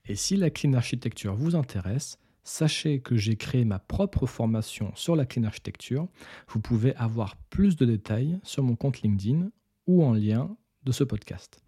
Et 0.05 0.15
si 0.15 0.35
la 0.35 0.49
clean 0.49 0.73
architecture 0.73 1.35
vous 1.35 1.55
intéresse, 1.55 2.17
sachez 2.43 2.99
que 2.99 3.15
j'ai 3.15 3.37
créé 3.37 3.63
ma 3.63 3.79
propre 3.79 4.25
formation 4.25 4.91
sur 4.95 5.15
la 5.15 5.25
clean 5.25 5.45
architecture. 5.45 6.07
Vous 6.49 6.59
pouvez 6.59 6.93
avoir 6.95 7.37
plus 7.49 7.77
de 7.77 7.85
détails 7.85 8.39
sur 8.43 8.63
mon 8.63 8.75
compte 8.75 9.01
LinkedIn 9.01 9.49
ou 9.87 10.03
en 10.03 10.13
lien 10.13 10.55
de 10.83 10.91
ce 10.91 11.05
podcast. 11.05 11.61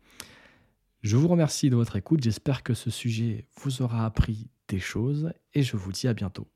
Je 1.02 1.15
vous 1.15 1.28
remercie 1.28 1.70
de 1.70 1.76
votre 1.76 1.96
écoute, 1.96 2.24
j'espère 2.24 2.63
que 2.63 2.74
ce 2.74 2.89
sujet 2.89 3.48
vous 3.62 3.82
aura 3.82 4.06
appris 4.06 4.50
des 4.67 4.80
choses 4.80 5.32
et 5.54 5.63
je 5.63 5.78
vous 5.78 5.91
dis 5.91 6.08
à 6.08 6.13
bientôt. 6.13 6.48